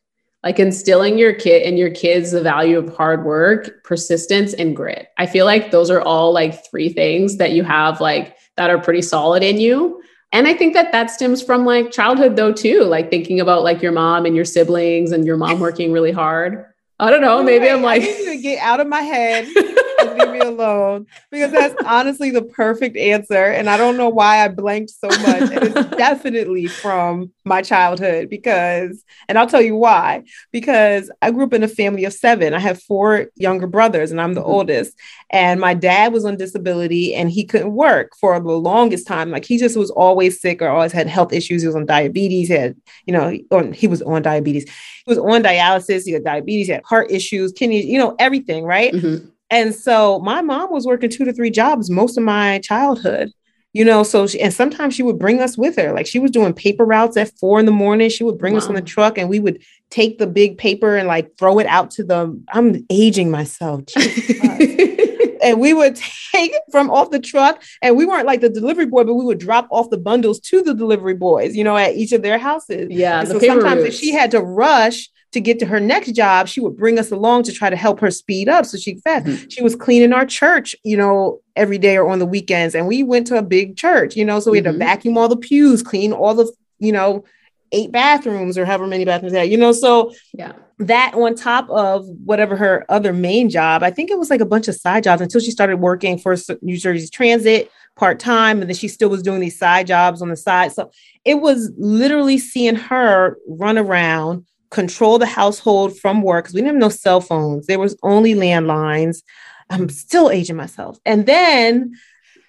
like 0.42 0.58
instilling 0.58 1.20
your 1.20 1.34
kid 1.34 1.62
and 1.62 1.78
your 1.78 1.92
kids 1.92 2.32
the 2.32 2.42
value 2.42 2.80
of 2.80 2.96
hard 2.96 3.26
work, 3.26 3.84
persistence, 3.84 4.56
and 4.56 4.76
grit. 4.76 5.10
I 5.20 5.28
feel 5.28 5.46
like 5.46 5.70
those 5.70 5.92
are 5.92 6.02
all 6.02 6.34
like 6.34 6.66
three 6.68 6.90
things 6.90 7.38
that 7.38 7.52
you 7.52 7.62
have 7.62 8.02
like 8.02 8.38
that 8.58 8.72
are 8.72 8.82
pretty 8.82 9.04
solid 9.04 9.44
in 9.44 9.60
you 9.60 10.02
and 10.34 10.48
i 10.48 10.54
think 10.54 10.74
that 10.74 10.92
that 10.92 11.10
stems 11.10 11.42
from 11.42 11.66
like 11.66 11.92
childhood 11.92 12.36
though 12.36 12.52
too 12.52 12.84
like 12.84 13.10
thinking 13.10 13.40
about 13.40 13.64
like 13.64 13.82
your 13.82 13.92
mom 13.92 14.26
and 14.26 14.36
your 14.36 14.46
siblings 14.46 15.12
and 15.12 15.26
your 15.26 15.38
mom 15.38 15.60
working 15.60 15.92
really 15.92 16.12
hard 16.12 16.66
i 17.02 17.12
don't 17.12 17.22
know 17.22 17.44
maybe 17.44 17.68
i'm 17.70 17.82
like 17.82 18.02
I 18.04 18.06
need 18.06 18.26
to 18.26 18.38
get 18.38 18.60
out 18.60 18.80
of 18.80 18.88
my 18.88 19.02
head 19.02 19.48
leave 20.22 20.32
me 20.32 20.40
alone 20.40 21.08
because 21.30 21.52
that's 21.52 21.76
honestly 21.86 22.32
the 22.32 22.42
perfect 22.42 22.98
answer. 22.98 23.46
And 23.46 23.70
I 23.70 23.78
don't 23.78 23.98
know 23.98 24.10
why 24.10 24.44
I 24.44 24.48
blanked 24.48 24.92
so 24.92 25.08
much. 25.08 25.52
And 25.52 25.64
it's 25.64 25.90
definitely 25.98 26.68
from 26.68 27.32
my 27.44 27.62
childhood 27.62 28.30
because, 28.30 29.04
and 29.28 29.38
I'll 29.38 29.48
tell 29.48 29.62
you 29.62 29.76
why, 29.76 30.24
because 30.52 31.12
I 31.22 31.32
grew 31.32 31.46
up 31.46 31.54
in 31.54 31.64
a 31.64 31.68
family 31.68 32.06
of 32.06 32.14
seven. 32.14 32.54
I 32.54 32.60
have 32.60 32.82
four 32.82 33.28
younger 33.36 33.68
brothers 33.68 34.12
and 34.12 34.22
I'm 34.22 34.34
the 34.34 34.42
mm-hmm. 34.42 34.50
oldest. 34.50 34.98
And 35.30 35.60
my 35.60 35.74
dad 35.74 36.14
was 36.14 36.26
on 36.26 36.38
disability 36.38 37.16
and 37.16 37.32
he 37.32 37.46
couldn't 37.46 37.74
work 37.74 38.14
for 38.20 38.40
the 38.40 38.52
longest 38.52 39.08
time. 39.08 39.32
Like 39.32 39.46
he 39.46 39.58
just 39.58 39.78
was 39.78 39.92
always 39.92 40.40
sick 40.42 40.62
or 40.62 40.70
always 40.70 40.92
had 40.92 41.08
health 41.08 41.34
issues. 41.34 41.62
He 41.62 41.68
was 41.68 41.76
on 41.76 41.86
diabetes. 41.86 42.48
He 42.48 42.54
had, 42.54 42.76
you 43.06 43.14
know, 43.14 43.38
on, 43.52 43.74
he 43.74 43.88
was 43.88 44.02
on 44.02 44.22
diabetes. 44.22 44.66
He 45.06 45.10
was 45.10 45.18
on 45.18 45.44
dialysis. 45.44 46.04
He 46.06 46.12
had 46.12 46.24
diabetes. 46.24 46.68
He 46.68 46.74
had 46.74 46.84
heart 46.86 47.10
issues, 47.10 47.52
kidneys, 47.54 47.86
you 47.86 47.98
know, 47.98 48.16
everything, 48.20 48.66
right? 48.66 48.94
Mm-hmm. 48.94 49.28
And 49.52 49.76
so 49.76 50.20
my 50.20 50.42
mom 50.42 50.72
was 50.72 50.88
working 50.88 51.10
two 51.10 51.26
to 51.26 51.34
three 51.34 51.52
jobs 51.52 51.90
most 51.90 52.18
of 52.18 52.24
my 52.24 52.60
childhood 52.60 53.30
you 53.74 53.86
know 53.86 54.04
so 54.04 54.28
she, 54.28 54.42
and 54.42 54.54
sometimes 54.54 54.94
she 54.94 55.04
would 55.04 55.18
bring 55.18 55.40
us 55.40 55.58
with 55.58 55.78
her. 55.78 55.94
Like 55.94 56.06
she 56.06 56.20
was 56.20 56.32
doing 56.32 56.54
paper 56.54 56.84
routes 56.84 57.16
at 57.16 57.32
four 57.40 57.58
in 57.58 57.66
the 57.66 57.72
morning. 57.72 58.10
She 58.10 58.26
would 58.26 58.38
bring 58.38 58.54
wow. 58.54 58.58
us 58.58 58.68
on 58.68 58.76
the 58.76 58.82
truck 58.82 59.18
and 59.18 59.30
we 59.30 59.40
would 59.40 59.62
take 59.92 60.18
the 60.18 60.26
big 60.26 60.58
paper 60.58 60.96
and 60.96 61.08
like 61.08 61.38
throw 61.38 61.60
it 61.60 61.68
out 61.68 61.92
to 61.92 62.04
the 62.04 62.42
i'm 62.54 62.86
aging 62.90 63.30
myself 63.30 63.84
and 65.44 65.60
we 65.60 65.74
would 65.74 65.96
take 65.96 66.52
it 66.54 66.62
from 66.72 66.90
off 66.90 67.12
the 67.12 67.20
truck 67.20 67.62
and 67.82 67.96
we 67.96 68.06
weren't 68.06 68.26
like 68.26 68.42
the 68.42 68.50
delivery 68.50 68.86
boy 68.86 69.04
but 69.04 69.14
we 69.14 69.26
would 69.26 69.38
drop 69.38 69.68
off 69.70 69.90
the 69.90 69.98
bundles 69.98 70.40
to 70.40 70.64
the 70.64 70.74
delivery 70.74 71.14
boys 71.14 71.56
you 71.56 71.64
know 71.64 71.76
at 71.78 71.96
each 71.96 72.14
of 72.14 72.24
their 72.24 72.40
houses. 72.40 72.88
Yeah 72.90 73.26
so 73.26 73.38
sometimes 73.38 73.84
if 73.84 73.94
she 73.94 74.12
had 74.12 74.32
to 74.32 74.40
rush 74.40 75.10
to 75.32 75.40
get 75.40 75.60
to 75.60 75.66
her 75.66 75.80
next 75.80 76.12
job, 76.12 76.48
she 76.48 76.60
would 76.60 76.78
bring 76.78 77.00
us 77.00 77.12
along 77.12 77.44
to 77.44 77.54
try 77.54 77.70
to 77.70 77.76
help 77.76 78.00
her 78.00 78.12
speed 78.12 78.50
up 78.50 78.66
so 78.66 78.78
she 78.78 78.96
fast. 78.96 79.26
Mm-hmm. 79.26 79.50
She 79.50 79.64
was 79.64 79.76
cleaning 79.76 80.14
our 80.14 80.26
church, 80.26 80.76
you 80.84 80.98
know, 80.98 81.40
every 81.56 81.78
day 81.78 81.98
or 81.98 82.10
on 82.10 82.20
the 82.20 82.26
weekends. 82.26 82.76
And 82.76 82.88
we 82.88 83.04
went 83.04 83.28
to 83.28 83.38
a 83.38 83.42
big 83.42 83.78
church, 83.78 84.16
you 84.16 84.26
know, 84.26 84.40
so 84.40 84.52
we 84.52 84.58
had 84.58 84.66
mm-hmm. 84.66 84.80
to 84.80 84.86
vacuum 84.86 85.18
all 85.18 85.30
the 85.30 85.38
pews, 85.38 85.82
clean 85.82 86.12
all 86.12 86.34
the, 86.34 86.52
you 86.80 86.92
know, 86.92 87.24
eight 87.72 87.92
bathrooms 87.92 88.58
or 88.58 88.66
however 88.66 88.88
many 88.88 89.06
bathrooms 89.06 89.32
there, 89.34 89.46
you 89.46 89.58
know. 89.58 89.72
So 89.72 90.14
yeah, 90.34 90.54
that 90.80 91.14
on 91.14 91.36
top 91.36 91.70
of 91.70 92.06
whatever 92.26 92.56
her 92.58 92.86
other 92.90 93.14
main 93.14 93.50
job, 93.50 93.84
I 93.84 93.92
think 93.92 94.12
it 94.12 94.20
was 94.20 94.30
like 94.30 94.42
a 94.42 94.46
bunch 94.46 94.68
of 94.68 94.76
side 94.76 95.04
jobs 95.04 95.22
until 95.22 95.40
she 95.40 95.52
started 95.52 95.78
working 95.78 96.18
for 96.18 96.36
New 96.62 96.78
Jersey 96.78 97.08
Transit 97.08 97.72
part 97.96 98.20
time, 98.20 98.62
and 98.62 98.70
then 98.70 98.76
she 98.76 98.88
still 98.88 99.10
was 99.10 99.22
doing 99.22 99.40
these 99.40 99.58
side 99.58 99.88
jobs 99.88 100.22
on 100.22 100.30
the 100.30 100.36
side. 100.36 100.72
So 100.72 100.92
it 101.24 101.36
was 101.36 101.72
literally 101.78 102.38
seeing 102.38 102.76
her 102.76 103.38
run 103.48 103.78
around 103.78 104.46
control 104.72 105.20
the 105.20 105.26
household 105.26 105.98
from 105.98 106.22
work 106.22 106.46
because 106.46 106.56
we 106.56 106.62
didn't 106.62 106.74
have 106.74 106.82
no 106.82 106.90
cell 106.90 107.22
phones. 107.22 107.68
There 107.68 107.80
was 107.80 107.96
only 108.02 108.34
landlines. 108.34 109.22
I'm 109.70 109.90
still 109.90 110.32
aging 110.32 110.56
myself. 110.56 110.98
And 111.06 111.26
then, 111.26 111.94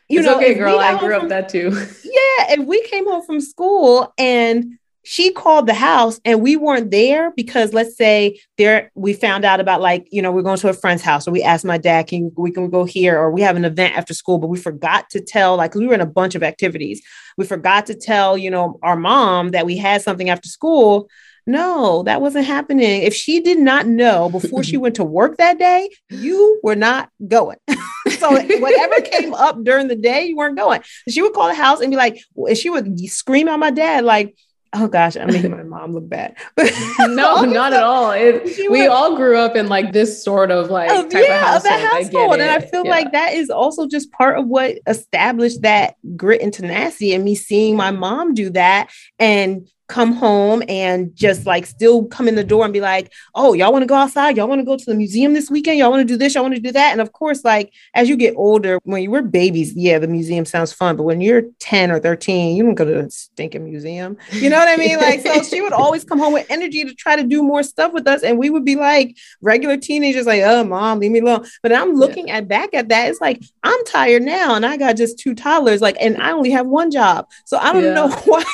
you 0.09 0.21
it's 0.21 0.27
know, 0.27 0.37
okay, 0.37 0.55
girl. 0.55 0.79
I 0.79 0.99
grew 0.99 1.15
from, 1.15 1.25
up 1.25 1.29
that 1.29 1.49
too. 1.49 1.71
Yeah. 2.05 2.47
And 2.51 2.67
we 2.67 2.83
came 2.85 3.07
home 3.07 3.25
from 3.25 3.41
school 3.41 4.13
and 4.17 4.79
she 5.05 5.33
called 5.33 5.67
the 5.67 5.75
house 5.75 6.21
and 6.25 6.41
we 6.41 6.57
weren't 6.57 6.91
there 6.91 7.33
because 7.33 7.73
let's 7.73 7.97
say 7.97 8.39
there 8.57 8.93
we 8.95 9.13
found 9.13 9.45
out 9.45 9.59
about 9.59 9.81
like 9.81 10.07
you 10.13 10.23
know 10.23 10.31
we're 10.31 10.43
going 10.43 10.59
to 10.59 10.69
a 10.69 10.73
friend's 10.73 11.03
house 11.03 11.27
or 11.27 11.33
we 11.33 11.43
asked 11.43 11.65
my 11.65 11.79
dad 11.79 12.07
can 12.07 12.31
we 12.37 12.53
can 12.53 12.71
go 12.71 12.85
here 12.85 13.19
or 13.19 13.31
we 13.31 13.41
have 13.41 13.57
an 13.57 13.65
event 13.65 13.97
after 13.97 14.15
school 14.15 14.39
but 14.39 14.47
we 14.47 14.59
forgot 14.59 15.11
to 15.11 15.21
tell 15.21 15.57
like 15.57 15.75
we 15.75 15.87
were 15.87 15.95
in 15.95 16.01
a 16.01 16.07
bunch 16.07 16.35
of 16.35 16.43
activities 16.43 17.03
we 17.37 17.45
forgot 17.45 17.87
to 17.87 17.95
tell 17.95 18.39
you 18.39 18.51
know 18.51 18.79
our 18.83 18.97
mom 18.97 19.51
that 19.51 19.67
we 19.67 19.77
had 19.77 20.03
something 20.03 20.31
after 20.31 20.49
school 20.49 21.09
no, 21.47 22.03
that 22.05 22.21
wasn't 22.21 22.47
happening. 22.47 23.03
If 23.03 23.15
she 23.15 23.41
did 23.41 23.59
not 23.59 23.87
know 23.87 24.29
before 24.29 24.63
she 24.63 24.77
went 24.79 24.97
to 24.97 25.05
work 25.05 25.39
that 25.39 25.59
day, 25.59 25.91
you 26.11 26.61
were 26.63 26.77
not 26.77 27.09
going. 27.27 27.59
so 28.09 28.31
whatever 28.31 29.01
came 29.01 29.35
up 29.35 29.63
during 29.65 29.89
the 29.89 29.97
day, 29.97 30.27
you 30.27 30.37
weren't 30.37 30.57
going. 30.57 30.83
She 31.09 31.23
would 31.23 31.33
call 31.33 31.49
the 31.49 31.55
house 31.55 31.81
and 31.81 31.91
be 31.91 31.97
like, 31.97 32.23
and 32.37 32.57
she 32.57 32.71
would 32.71 32.99
scream 33.09 33.49
at 33.49 33.59
my 33.59 33.71
dad, 33.71 34.05
like, 34.05 34.37
Oh 34.75 34.89
gosh, 34.89 35.17
I'm 35.17 35.27
making 35.27 35.51
my 35.51 35.63
mom 35.63 35.93
look 35.93 36.09
bad. 36.09 36.35
But 36.57 36.73
no, 37.01 37.45
not 37.45 37.75
at 37.75 37.83
all. 37.83 38.13
It, 38.13 38.71
we 38.71 38.87
all 38.87 39.17
grew 39.17 39.37
up 39.37 39.55
in 39.55 39.69
like 39.69 39.93
this 39.93 40.25
sort 40.25 40.51
of 40.51 40.71
like 40.71 40.91
oh, 40.91 41.07
type 41.11 41.25
yeah, 41.27 41.57
of 41.57 41.63
household. 41.63 41.83
household. 41.83 42.41
I 42.41 42.45
and 42.45 42.51
I 42.51 42.67
feel 42.67 42.85
yeah. 42.87 42.91
like 42.91 43.13
that 43.13 43.35
is 43.35 43.51
also 43.51 43.87
just 43.87 44.11
part 44.13 44.39
of 44.39 44.47
what 44.47 44.79
established 44.87 45.61
that 45.61 45.97
grit 46.17 46.41
and 46.41 46.55
tenacity 46.55 47.13
and 47.13 47.23
me 47.23 47.35
seeing 47.35 47.77
my 47.77 47.91
mom 47.91 48.33
do 48.33 48.49
that 48.51 48.91
and 49.19 49.69
come 49.93 50.15
home 50.15 50.63
and 50.69 51.15
just 51.15 51.45
like 51.45 51.67
still 51.67 52.07
come 52.07 52.27
in 52.27 52.35
the 52.35 52.43
door 52.43 52.65
and 52.65 52.73
be 52.73 52.81
like, 52.81 53.13
oh, 53.35 53.53
y'all 53.53 53.71
want 53.71 53.83
to 53.83 53.87
go 53.87 53.95
outside? 53.95 54.39
Y'all 54.39 54.49
want 54.49 54.59
to 54.59 54.65
go 54.65 54.75
to 54.75 54.85
the 54.87 54.95
museum 54.95 55.35
this 55.35 55.51
weekend? 55.51 55.79
Y'all 55.79 55.91
want 55.91 56.01
to 56.01 56.11
do 56.11 56.17
this? 56.17 56.35
Y'all 56.35 56.43
want 56.43 56.55
to 56.55 56.61
do 56.61 56.73
that? 56.73 56.93
And 56.93 57.01
of 57.03 57.13
course, 57.13 57.45
like 57.45 57.75
as 57.93 58.09
you 58.09 58.17
get 58.17 58.35
older, 58.37 58.81
when 58.85 59.03
you 59.03 59.11
were 59.11 59.21
babies, 59.21 59.75
yeah, 59.75 59.99
the 59.99 60.09
museum 60.09 60.47
sounds 60.47 60.73
fun. 60.73 60.97
But 60.97 61.03
when 61.03 61.21
you're 61.21 61.43
10 61.59 61.91
or 61.91 62.01
13, 62.01 62.57
you 62.57 62.63
don't 62.63 62.75
go 62.75 62.87
to 62.87 63.01
a 63.01 63.11
stinking 63.11 63.65
museum. 63.65 64.17
You 64.33 64.49
know 64.49 64.57
what 64.57 64.69
I 64.69 64.77
mean? 64.77 64.97
Like, 64.97 65.21
so 65.21 65.43
she 65.43 65.61
would 65.61 65.75
always 65.75 66.05
come 66.05 66.19
home 66.19 66.33
with 66.33 66.47
energy 66.49 66.85
to 66.85 66.95
try 66.95 67.15
to 67.15 67.23
do 67.23 67.43
more 67.43 67.63
stuff 67.63 67.93
with 67.93 68.07
us. 68.07 68.23
And 68.23 68.39
we 68.39 68.49
would 68.49 68.65
be 68.65 68.77
like 68.77 69.19
regular 69.43 69.77
teenagers, 69.77 70.25
like, 70.25 70.41
oh, 70.43 70.65
mom, 70.65 71.01
leave 71.01 71.11
me 71.11 71.19
alone. 71.19 71.47
But 71.63 71.75
I'm 71.75 71.93
looking 71.93 72.29
yeah. 72.29 72.39
at 72.39 72.49
back 72.49 72.73
at 72.73 72.89
that. 72.89 73.11
It's 73.11 73.21
like, 73.21 73.43
I'm 73.63 73.85
tired 73.85 74.23
now 74.23 74.55
and 74.55 74.65
I 74.65 74.79
got 74.79 74.97
just 74.97 75.19
two 75.19 75.35
toddlers, 75.35 75.83
like, 75.83 75.97
and 76.01 76.17
I 76.23 76.33
only 76.33 76.51
have 76.51 76.67
one 76.67 76.91
job. 76.91 77.29
So 77.45 77.59
I 77.59 77.75
don't 77.75 77.85
yeah. 77.85 77.93
know 77.93 78.09
why. 78.25 78.45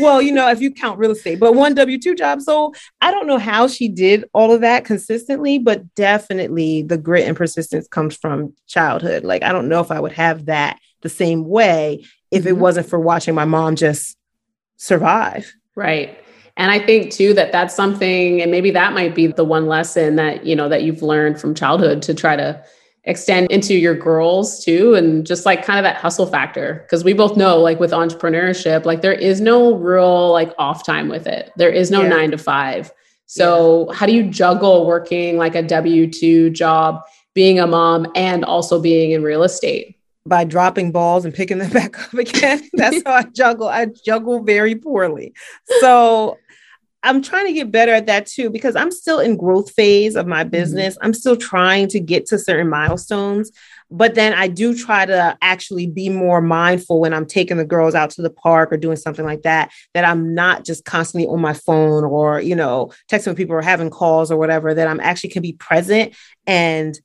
well, 0.00 0.22
you 0.22 0.32
know, 0.32 0.48
if 0.48 0.62
you 0.62 0.70
count 0.70 0.85
real 0.94 1.10
estate, 1.10 1.40
but 1.40 1.54
one 1.54 1.74
W 1.74 2.00
2 2.00 2.14
job. 2.14 2.40
So 2.40 2.72
I 3.00 3.10
don't 3.10 3.26
know 3.26 3.38
how 3.38 3.68
she 3.68 3.88
did 3.88 4.24
all 4.32 4.52
of 4.52 4.60
that 4.60 4.84
consistently, 4.84 5.58
but 5.58 5.94
definitely 5.94 6.82
the 6.82 6.98
grit 6.98 7.26
and 7.26 7.36
persistence 7.36 7.88
comes 7.88 8.16
from 8.16 8.54
childhood. 8.66 9.24
Like, 9.24 9.42
I 9.42 9.52
don't 9.52 9.68
know 9.68 9.80
if 9.80 9.90
I 9.90 10.00
would 10.00 10.12
have 10.12 10.46
that 10.46 10.78
the 11.02 11.08
same 11.08 11.44
way 11.44 12.04
if 12.30 12.40
mm-hmm. 12.40 12.48
it 12.48 12.56
wasn't 12.58 12.88
for 12.88 12.98
watching 12.98 13.34
my 13.34 13.44
mom 13.44 13.76
just 13.76 14.16
survive. 14.76 15.52
Right. 15.74 16.18
And 16.56 16.70
I 16.70 16.78
think 16.78 17.12
too 17.12 17.34
that 17.34 17.52
that's 17.52 17.74
something, 17.74 18.40
and 18.40 18.50
maybe 18.50 18.70
that 18.70 18.94
might 18.94 19.14
be 19.14 19.26
the 19.26 19.44
one 19.44 19.66
lesson 19.66 20.16
that, 20.16 20.46
you 20.46 20.56
know, 20.56 20.68
that 20.68 20.82
you've 20.82 21.02
learned 21.02 21.38
from 21.38 21.54
childhood 21.54 22.00
to 22.02 22.14
try 22.14 22.34
to 22.34 22.62
extend 23.06 23.50
into 23.50 23.74
your 23.74 23.94
girls 23.94 24.64
too 24.64 24.94
and 24.94 25.26
just 25.26 25.46
like 25.46 25.64
kind 25.64 25.78
of 25.78 25.84
that 25.84 25.96
hustle 25.96 26.26
factor. 26.26 26.80
Because 26.82 27.04
we 27.04 27.12
both 27.12 27.36
know 27.36 27.58
like 27.58 27.80
with 27.80 27.92
entrepreneurship 27.92 28.84
like 28.84 29.00
there 29.00 29.12
is 29.12 29.40
no 29.40 29.74
real 29.74 30.32
like 30.32 30.52
off 30.58 30.84
time 30.84 31.08
with 31.08 31.26
it. 31.26 31.52
There 31.56 31.70
is 31.70 31.90
no 31.90 32.02
yeah. 32.02 32.08
9 32.08 32.30
to 32.32 32.38
5 32.38 32.92
so 33.26 33.86
yeah. 33.88 33.96
how 33.96 34.06
do 34.06 34.12
you 34.12 34.30
juggle 34.30 34.86
working 34.86 35.36
like 35.36 35.54
a 35.54 35.62
w2 35.62 36.52
job 36.52 37.02
being 37.34 37.58
a 37.58 37.66
mom 37.66 38.06
and 38.14 38.44
also 38.44 38.80
being 38.80 39.10
in 39.10 39.22
real 39.22 39.42
estate? 39.42 39.96
By 40.24 40.44
dropping 40.44 40.90
balls 40.90 41.24
and 41.24 41.34
picking 41.34 41.58
them 41.58 41.70
back 41.72 42.00
up 42.02 42.14
again. 42.14 42.68
That's 42.72 43.02
how 43.04 43.14
i 43.14 43.22
juggle. 43.24 43.68
I 43.68 43.86
juggle 43.86 44.42
very 44.42 44.74
poorly. 44.74 45.34
So 45.80 46.38
I'm 47.06 47.22
trying 47.22 47.46
to 47.46 47.52
get 47.52 47.70
better 47.70 47.92
at 47.92 48.06
that 48.06 48.26
too 48.26 48.50
because 48.50 48.76
I'm 48.76 48.90
still 48.90 49.20
in 49.20 49.36
growth 49.36 49.70
phase 49.72 50.16
of 50.16 50.26
my 50.26 50.42
mm-hmm. 50.42 50.50
business. 50.50 50.94
Mm-hmm. 50.94 51.04
I'm 51.04 51.14
still 51.14 51.36
trying 51.36 51.88
to 51.88 52.00
get 52.00 52.26
to 52.26 52.38
certain 52.38 52.68
milestones, 52.68 53.52
but 53.90 54.14
then 54.14 54.34
I 54.34 54.48
do 54.48 54.76
try 54.76 55.06
to 55.06 55.38
actually 55.40 55.86
be 55.86 56.08
more 56.08 56.40
mindful 56.40 57.00
when 57.00 57.14
I'm 57.14 57.26
taking 57.26 57.56
the 57.56 57.64
girls 57.64 57.94
out 57.94 58.10
to 58.10 58.22
the 58.22 58.30
park 58.30 58.72
or 58.72 58.76
doing 58.76 58.96
something 58.96 59.24
like 59.24 59.42
that 59.42 59.70
that 59.94 60.04
I'm 60.04 60.34
not 60.34 60.64
just 60.64 60.84
constantly 60.84 61.28
on 61.28 61.40
my 61.40 61.54
phone 61.54 62.04
or, 62.04 62.40
you 62.40 62.56
know, 62.56 62.92
texting 63.10 63.36
people 63.36 63.54
or 63.54 63.62
having 63.62 63.90
calls 63.90 64.30
or 64.30 64.36
whatever 64.36 64.74
that 64.74 64.88
I'm 64.88 65.00
actually 65.00 65.30
can 65.30 65.42
be 65.42 65.52
present 65.52 66.14
and 66.46 66.98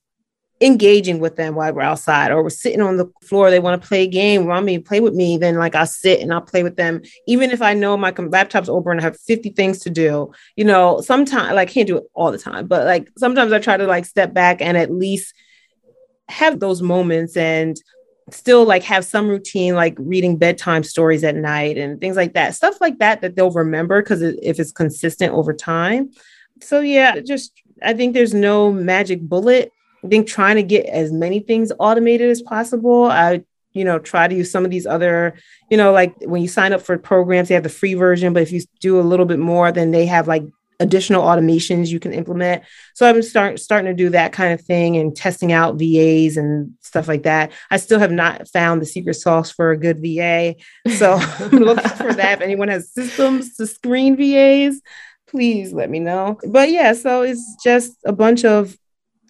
engaging 0.62 1.20
with 1.20 1.36
them 1.38 1.56
while 1.56 1.74
we're 1.74 1.82
outside 1.82 2.32
or 2.32 2.44
we're 2.44 2.50
sitting 2.50 2.82
on 2.82 2.98
the 2.98 3.12
floor 3.24 3.50
they 3.50 3.60
want 3.60 3.82
to 3.82 3.88
play 3.88 4.04
a 4.04 4.08
game 4.08 4.46
want 4.46 4.66
me 4.66 4.78
to 4.78 4.84
play 4.84 5.00
with 5.00 5.16
me 5.16 5.36
then 5.36 5.56
like 5.56 5.74
i'll 5.74 5.88
sit 5.88 6.20
and 6.20 6.32
i'll 6.32 6.42
play 6.42 6.62
with 6.62 6.76
them. 6.76 7.02
Even 7.28 7.50
if 7.50 7.62
i 7.62 7.74
know 7.74 7.98
my 7.98 8.12
laptop's 8.12 8.70
open 8.70 8.92
and 8.94 9.02
i 9.02 9.04
have 9.04 9.20
50 9.20 9.50
things 9.52 9.80
to 9.80 9.90
do 9.90 10.32
you 10.56 10.64
know 10.64 11.02
sometimes 11.02 11.56
like 11.56 11.70
can't 11.70 11.88
do 11.88 11.98
it 11.98 12.04
all 12.14 12.32
the 12.32 12.38
time 12.38 12.68
but 12.68 12.86
like 12.86 13.10
sometimes 13.18 13.52
i 13.52 13.60
try 13.60 13.76
to 13.76 13.88
like 13.88 14.06
step 14.06 14.34
back 14.34 14.62
and 14.62 14.78
at 14.78 14.92
least 14.92 15.34
have 16.30 16.60
those 16.60 16.82
moments 16.82 17.36
and 17.36 17.82
still 18.30 18.64
like 18.64 18.84
have 18.84 19.04
some 19.04 19.28
routine 19.28 19.76
like 19.76 19.96
reading 19.98 20.38
bedtime 20.38 20.84
stories 20.84 21.24
at 21.24 21.36
night 21.36 21.78
and 21.78 22.00
things 22.00 22.16
like 22.16 22.34
that 22.34 22.56
stuff 22.56 22.80
like 22.80 23.00
that 23.00 23.22
that 23.22 23.36
they'll 23.36 23.52
remember 23.52 24.02
because 24.02 24.22
if 24.22 24.60
it's 24.60 24.72
consistent 24.72 25.34
over 25.34 25.54
time. 25.54 26.12
So 26.62 26.80
yeah 26.82 27.20
just 27.20 27.52
i 27.84 27.94
think 27.94 28.14
there's 28.14 28.34
no 28.34 28.72
magic 28.72 29.22
bullet 29.22 29.72
I 30.04 30.08
think 30.08 30.28
trying 30.28 30.56
to 30.56 30.64
get 30.64 30.86
as 30.88 31.12
many 31.12 31.40
things 31.40 31.72
automated 31.80 32.30
as 32.30 32.42
possible. 32.42 33.06
I, 33.06 33.44
you 33.74 33.86
know, 33.86 34.00
try 34.00 34.28
to 34.28 34.36
use 34.36 34.52
some 34.52 34.66
of 34.66 34.72
these 34.72 34.86
other, 34.86 35.36
you 35.70 35.78
know, 35.78 35.92
like 35.92 36.16
when 36.22 36.42
you 36.42 36.48
sign 36.48 36.74
up 36.74 36.82
for 36.82 36.98
programs, 36.98 37.48
they 37.48 37.54
have 37.54 37.64
the 37.64 37.70
free 37.70 37.94
version, 37.94 38.34
but 38.34 38.44
if 38.44 38.52
you 38.52 38.62
do 38.80 39.00
a 39.00 39.02
little 39.02 39.26
bit 39.26 39.40
more, 39.40 39.72
then 39.72 39.92
they 39.92 40.06
have 40.08 40.28
like 40.28 40.44
additional 40.82 41.24
automations 41.24 41.90
you 41.90 42.00
can 42.00 42.12
implement. 42.12 42.64
So 42.96 43.08
I'm 43.08 43.22
start, 43.22 43.60
starting 43.60 43.96
to 43.96 44.04
do 44.04 44.10
that 44.10 44.34
kind 44.34 44.52
of 44.52 44.62
thing 44.62 44.98
and 44.98 45.16
testing 45.16 45.52
out 45.52 45.76
VAs 45.76 46.38
and 46.38 46.74
stuff 46.82 47.08
like 47.08 47.24
that. 47.24 47.52
I 47.70 47.78
still 47.78 48.00
have 48.00 48.12
not 48.12 48.50
found 48.50 48.82
the 48.82 48.86
secret 48.86 49.14
sauce 49.14 49.52
for 49.52 49.72
a 49.72 49.78
good 49.78 50.02
VA. 50.02 50.56
So 50.98 51.14
I'm 51.40 51.52
looking 51.52 51.90
for 51.92 52.14
that. 52.14 52.40
If 52.40 52.42
anyone 52.42 52.68
has 52.68 52.92
systems 52.92 53.56
to 53.58 53.68
screen 53.68 54.18
VAs, 54.18 54.82
please 55.28 55.72
let 55.72 55.90
me 55.90 56.00
know. 56.00 56.40
But 56.46 56.72
yeah, 56.72 56.94
so 56.94 57.22
it's 57.22 57.58
just 57.64 57.96
a 58.04 58.12
bunch 58.12 58.44
of 58.44 58.76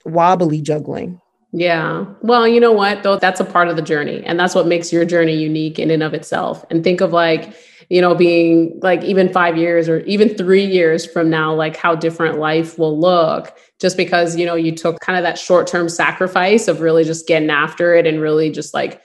wobbly 0.05 0.61
juggling. 0.61 1.21
Yeah. 1.53 2.05
Well, 2.21 2.47
you 2.47 2.59
know 2.59 2.71
what, 2.71 3.03
though, 3.03 3.17
that's 3.17 3.41
a 3.41 3.45
part 3.45 3.67
of 3.67 3.75
the 3.75 3.81
journey. 3.81 4.23
And 4.25 4.39
that's 4.39 4.55
what 4.55 4.67
makes 4.67 4.93
your 4.93 5.03
journey 5.03 5.35
unique 5.35 5.79
in 5.79 5.91
and 5.91 6.01
of 6.01 6.13
itself. 6.13 6.63
And 6.69 6.83
think 6.83 7.01
of 7.01 7.11
like, 7.11 7.53
you 7.89 7.99
know, 7.99 8.15
being 8.15 8.79
like 8.81 9.03
even 9.03 9.33
five 9.33 9.57
years 9.57 9.89
or 9.89 9.99
even 10.01 10.29
three 10.29 10.65
years 10.65 11.05
from 11.05 11.29
now, 11.29 11.53
like 11.53 11.75
how 11.75 11.93
different 11.93 12.39
life 12.39 12.79
will 12.79 12.97
look 12.97 13.57
just 13.79 13.97
because, 13.97 14.37
you 14.37 14.45
know, 14.45 14.55
you 14.55 14.73
took 14.73 15.01
kind 15.01 15.17
of 15.17 15.23
that 15.23 15.37
short 15.37 15.67
term 15.67 15.89
sacrifice 15.89 16.69
of 16.69 16.79
really 16.79 17.03
just 17.03 17.27
getting 17.27 17.49
after 17.49 17.93
it 17.95 18.07
and 18.07 18.21
really 18.21 18.49
just 18.49 18.73
like 18.73 19.01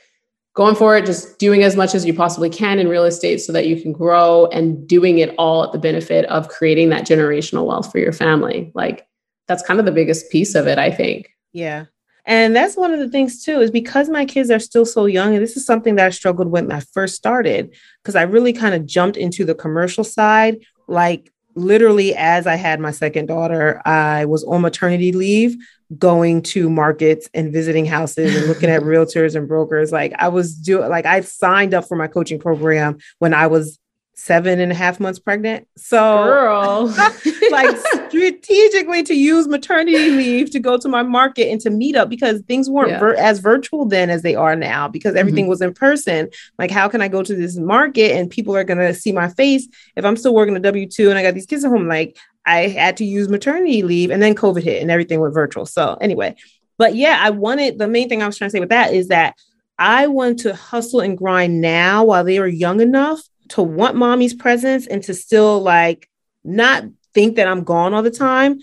going 0.54 0.76
for 0.76 0.96
it, 0.96 1.04
just 1.04 1.38
doing 1.38 1.64
as 1.64 1.76
much 1.76 1.94
as 1.94 2.06
you 2.06 2.14
possibly 2.14 2.48
can 2.48 2.78
in 2.78 2.88
real 2.88 3.04
estate 3.04 3.38
so 3.38 3.52
that 3.52 3.66
you 3.66 3.80
can 3.80 3.92
grow 3.92 4.46
and 4.46 4.86
doing 4.86 5.18
it 5.18 5.34
all 5.36 5.64
at 5.64 5.72
the 5.72 5.78
benefit 5.78 6.24
of 6.26 6.48
creating 6.48 6.88
that 6.90 7.06
generational 7.06 7.66
wealth 7.66 7.90
for 7.90 7.98
your 7.98 8.12
family. 8.12 8.70
Like 8.74 9.05
that's 9.46 9.62
kind 9.62 9.78
of 9.78 9.86
the 9.86 9.92
biggest 9.92 10.30
piece 10.30 10.54
of 10.54 10.66
it, 10.66 10.78
I 10.78 10.90
think. 10.90 11.30
Yeah. 11.52 11.86
And 12.26 12.56
that's 12.56 12.76
one 12.76 12.92
of 12.92 12.98
the 12.98 13.08
things 13.08 13.44
too, 13.44 13.60
is 13.60 13.70
because 13.70 14.08
my 14.08 14.24
kids 14.24 14.50
are 14.50 14.58
still 14.58 14.84
so 14.84 15.06
young. 15.06 15.34
And 15.34 15.42
this 15.42 15.56
is 15.56 15.64
something 15.64 15.94
that 15.94 16.06
I 16.06 16.10
struggled 16.10 16.50
with 16.50 16.64
when 16.64 16.72
I 16.72 16.80
first 16.80 17.14
started, 17.14 17.74
because 18.02 18.16
I 18.16 18.22
really 18.22 18.52
kind 18.52 18.74
of 18.74 18.84
jumped 18.84 19.16
into 19.16 19.44
the 19.44 19.54
commercial 19.54 20.02
side. 20.02 20.58
Like 20.88 21.32
literally, 21.54 22.14
as 22.16 22.46
I 22.48 22.56
had 22.56 22.80
my 22.80 22.90
second 22.90 23.26
daughter, 23.26 23.80
I 23.84 24.24
was 24.24 24.42
on 24.42 24.60
maternity 24.60 25.12
leave, 25.12 25.56
going 25.96 26.42
to 26.42 26.68
markets 26.68 27.28
and 27.32 27.52
visiting 27.52 27.86
houses 27.86 28.34
and 28.34 28.46
looking 28.46 28.70
at 28.70 28.82
realtors 28.82 29.36
and 29.36 29.46
brokers. 29.46 29.92
Like 29.92 30.12
I 30.18 30.28
was 30.28 30.54
doing, 30.56 30.88
like 30.88 31.06
I 31.06 31.20
signed 31.20 31.74
up 31.74 31.86
for 31.86 31.96
my 31.96 32.08
coaching 32.08 32.40
program 32.40 32.98
when 33.20 33.34
I 33.34 33.46
was 33.46 33.78
seven 34.18 34.60
and 34.60 34.72
a 34.72 34.74
half 34.74 34.98
months 34.98 35.18
pregnant. 35.18 35.68
So, 35.76 36.24
Girl. 36.24 36.86
like 37.50 37.76
strategically 37.76 39.02
to 39.02 39.14
use 39.14 39.46
maternity 39.46 40.10
leave 40.10 40.50
to 40.52 40.58
go 40.58 40.78
to 40.78 40.88
my 40.88 41.02
market 41.02 41.50
and 41.50 41.60
to 41.60 41.70
meet 41.70 41.96
up 41.96 42.08
because 42.08 42.40
things 42.42 42.70
weren't 42.70 42.90
yeah. 42.90 42.98
vir- 42.98 43.14
as 43.16 43.40
virtual 43.40 43.84
then 43.84 44.08
as 44.08 44.22
they 44.22 44.34
are 44.34 44.56
now 44.56 44.88
because 44.88 45.14
everything 45.14 45.44
mm-hmm. 45.44 45.50
was 45.50 45.60
in 45.60 45.74
person. 45.74 46.30
Like, 46.58 46.70
how 46.70 46.88
can 46.88 47.02
I 47.02 47.08
go 47.08 47.22
to 47.22 47.36
this 47.36 47.58
market 47.58 48.12
and 48.12 48.30
people 48.30 48.56
are 48.56 48.64
going 48.64 48.78
to 48.78 48.94
see 48.94 49.12
my 49.12 49.28
face 49.28 49.68
if 49.96 50.04
I'm 50.04 50.16
still 50.16 50.34
working 50.34 50.56
a 50.56 50.60
W 50.60 50.88
2 50.88 51.10
and 51.10 51.18
I 51.18 51.22
got 51.22 51.34
these 51.34 51.46
kids 51.46 51.64
at 51.64 51.70
home? 51.70 51.86
Like, 51.86 52.16
I 52.46 52.68
had 52.68 52.96
to 52.98 53.04
use 53.04 53.28
maternity 53.28 53.82
leave 53.82 54.10
and 54.10 54.22
then 54.22 54.34
COVID 54.34 54.62
hit 54.62 54.80
and 54.80 54.90
everything 54.90 55.20
went 55.20 55.34
virtual. 55.34 55.66
So, 55.66 55.98
anyway, 56.00 56.36
but 56.78 56.94
yeah, 56.94 57.18
I 57.20 57.30
wanted 57.30 57.78
the 57.78 57.88
main 57.88 58.08
thing 58.08 58.22
I 58.22 58.26
was 58.26 58.38
trying 58.38 58.48
to 58.48 58.52
say 58.52 58.60
with 58.60 58.70
that 58.70 58.94
is 58.94 59.08
that 59.08 59.36
I 59.78 60.06
want 60.06 60.38
to 60.40 60.54
hustle 60.54 61.00
and 61.00 61.18
grind 61.18 61.60
now 61.60 62.04
while 62.04 62.24
they 62.24 62.38
are 62.38 62.48
young 62.48 62.80
enough 62.80 63.20
to 63.50 63.62
want 63.62 63.96
mommy's 63.96 64.34
presence 64.34 64.86
and 64.86 65.02
to 65.04 65.14
still 65.14 65.60
like 65.60 66.08
not 66.44 66.84
think 67.14 67.36
that 67.36 67.48
I'm 67.48 67.64
gone 67.64 67.94
all 67.94 68.02
the 68.02 68.10
time, 68.10 68.58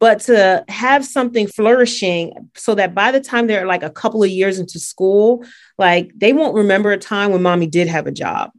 but 0.00 0.20
to 0.22 0.64
have 0.68 1.04
something 1.04 1.46
flourishing 1.46 2.50
so 2.56 2.74
that 2.74 2.94
by 2.94 3.12
the 3.12 3.20
time 3.20 3.46
they're 3.46 3.66
like 3.66 3.82
a 3.82 3.90
couple 3.90 4.22
of 4.22 4.30
years 4.30 4.58
into 4.58 4.80
school, 4.80 5.44
like 5.78 6.10
they 6.16 6.32
won't 6.32 6.56
remember 6.56 6.90
a 6.90 6.98
time 6.98 7.30
when 7.30 7.42
mommy 7.42 7.66
did 7.66 7.88
have 7.88 8.06
a 8.06 8.12
job. 8.12 8.50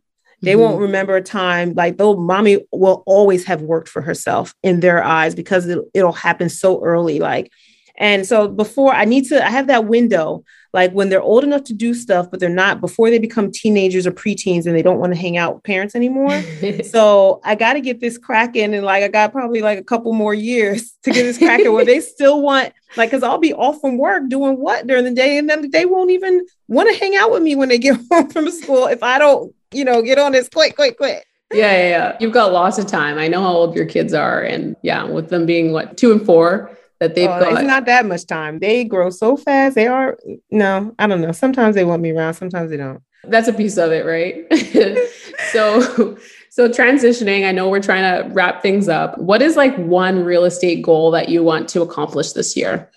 They 0.42 0.54
mm-hmm. 0.54 0.62
won't 0.62 0.82
remember 0.82 1.16
a 1.16 1.22
time 1.22 1.74
like 1.74 1.98
though 1.98 2.16
mommy 2.16 2.60
will 2.72 3.04
always 3.06 3.46
have 3.46 3.62
worked 3.62 3.90
for 3.90 4.02
herself 4.02 4.54
in 4.64 4.80
their 4.80 5.04
eyes 5.04 5.36
because 5.36 5.68
it, 5.68 5.80
it'll 5.94 6.12
happen 6.12 6.50
so 6.50 6.84
early. 6.84 7.20
Like, 7.20 7.52
and 7.98 8.26
so 8.26 8.48
before 8.48 8.94
I 8.94 9.06
need 9.06 9.26
to, 9.26 9.46
I 9.46 9.50
have 9.50 9.68
that 9.68 9.86
window 9.86 10.44
like 10.74 10.92
when 10.92 11.10
they're 11.10 11.22
old 11.22 11.44
enough 11.44 11.64
to 11.66 11.74
do 11.74 11.94
stuff, 11.94 12.32
but 12.32 12.40
they're 12.40 12.50
not 12.50 12.82
before 12.82 13.12
they 13.12 13.20
become 13.20 13.52
teenagers 13.52 14.08
or 14.08 14.12
preteens 14.12 14.66
and 14.66 14.76
they 14.76 14.82
don't 14.82 14.98
want 15.00 15.14
to 15.14 15.20
hang 15.20 15.38
out 15.38 15.54
with 15.54 15.64
parents 15.64 15.94
anymore. 15.94 16.42
so 16.84 17.40
I 17.44 17.54
got 17.54 17.74
to 17.74 17.82
get 17.82 18.00
this 18.00 18.18
cracking. 18.18 18.74
And 18.74 18.84
like, 18.84 19.04
I 19.04 19.08
got 19.08 19.32
probably 19.32 19.62
like 19.62 19.78
a 19.78 19.84
couple 19.84 20.14
more 20.14 20.34
years 20.34 20.92
to 21.04 21.12
get 21.12 21.24
this 21.24 21.38
cracking 21.38 21.72
where 21.72 21.86
they 21.86 22.00
still 22.00 22.42
want, 22.42 22.74
like, 22.98 23.12
cause 23.12 23.22
I'll 23.22 23.38
be 23.38 23.54
off 23.54 23.82
from 23.82 24.00
work 24.00 24.30
doing 24.30 24.58
what 24.58 24.88
during 24.88 25.04
the 25.04 25.14
day. 25.14 25.38
And 25.38 25.48
then 25.48 25.70
they 25.70 25.86
won't 25.86 26.10
even 26.10 26.44
want 26.68 26.90
to 26.92 27.00
hang 27.00 27.16
out 27.16 27.32
with 27.32 27.44
me 27.44 27.56
when 27.56 27.70
they 27.70 27.78
get 27.78 28.00
home 28.12 28.30
from 28.30 28.50
school 28.50 28.88
if 28.88 29.04
I 29.04 29.20
don't, 29.20 29.54
you 29.72 29.86
know, 29.86 30.02
get 30.02 30.18
on 30.18 30.32
this 30.32 30.50
quick, 30.50 30.76
quick, 30.76 30.98
quick. 30.98 31.24
Yeah, 31.52 31.72
yeah, 31.72 31.90
yeah. 31.90 32.18
You've 32.20 32.34
got 32.34 32.52
lots 32.52 32.80
of 32.80 32.88
time. 32.88 33.20
I 33.20 33.28
know 33.28 33.42
how 33.42 33.54
old 33.54 33.76
your 33.76 33.86
kids 33.86 34.16
are. 34.16 34.42
And 34.42 34.76
yeah, 34.82 35.04
with 35.04 35.30
them 35.30 35.46
being 35.46 35.72
what, 35.72 35.98
two 35.98 36.12
and 36.12 36.26
four, 36.26 36.76
that 37.04 37.16
they've 37.16 37.30
oh, 37.30 37.40
got. 37.40 37.54
It's 37.54 37.62
not 37.64 37.86
that 37.86 38.06
much 38.06 38.26
time. 38.26 38.60
They 38.60 38.86
grow 38.86 39.10
so 39.10 39.36
fast. 39.36 39.76
They 39.76 39.88
are 39.88 40.18
no, 40.50 40.96
I 40.98 41.08
don't 41.08 41.22
know. 41.22 41.34
Sometimes 41.34 41.76
they 41.76 41.84
want 41.84 42.02
me 42.02 42.12
around, 42.12 42.36
sometimes 42.36 42.72
they 42.72 42.78
don't. 42.78 43.02
That's 43.26 43.48
a 43.48 43.54
piece 43.54 43.78
of 43.78 43.92
it, 43.92 44.06
right? 44.06 44.46
so 45.52 46.18
so 46.50 46.70
transitioning, 46.70 47.48
I 47.48 47.52
know 47.52 47.70
we're 47.70 47.82
trying 47.82 48.04
to 48.04 48.34
wrap 48.34 48.62
things 48.62 48.88
up. 48.88 49.18
What 49.18 49.42
is 49.42 49.58
like 49.58 49.76
one 49.78 50.24
real 50.24 50.46
estate 50.46 50.82
goal 50.82 51.12
that 51.12 51.30
you 51.30 51.44
want 51.44 51.68
to 51.70 51.82
accomplish 51.82 52.32
this 52.32 52.56
year? 52.56 52.90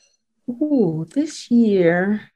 Ooh, 0.48 1.06
this 1.14 1.50
year. 1.50 2.30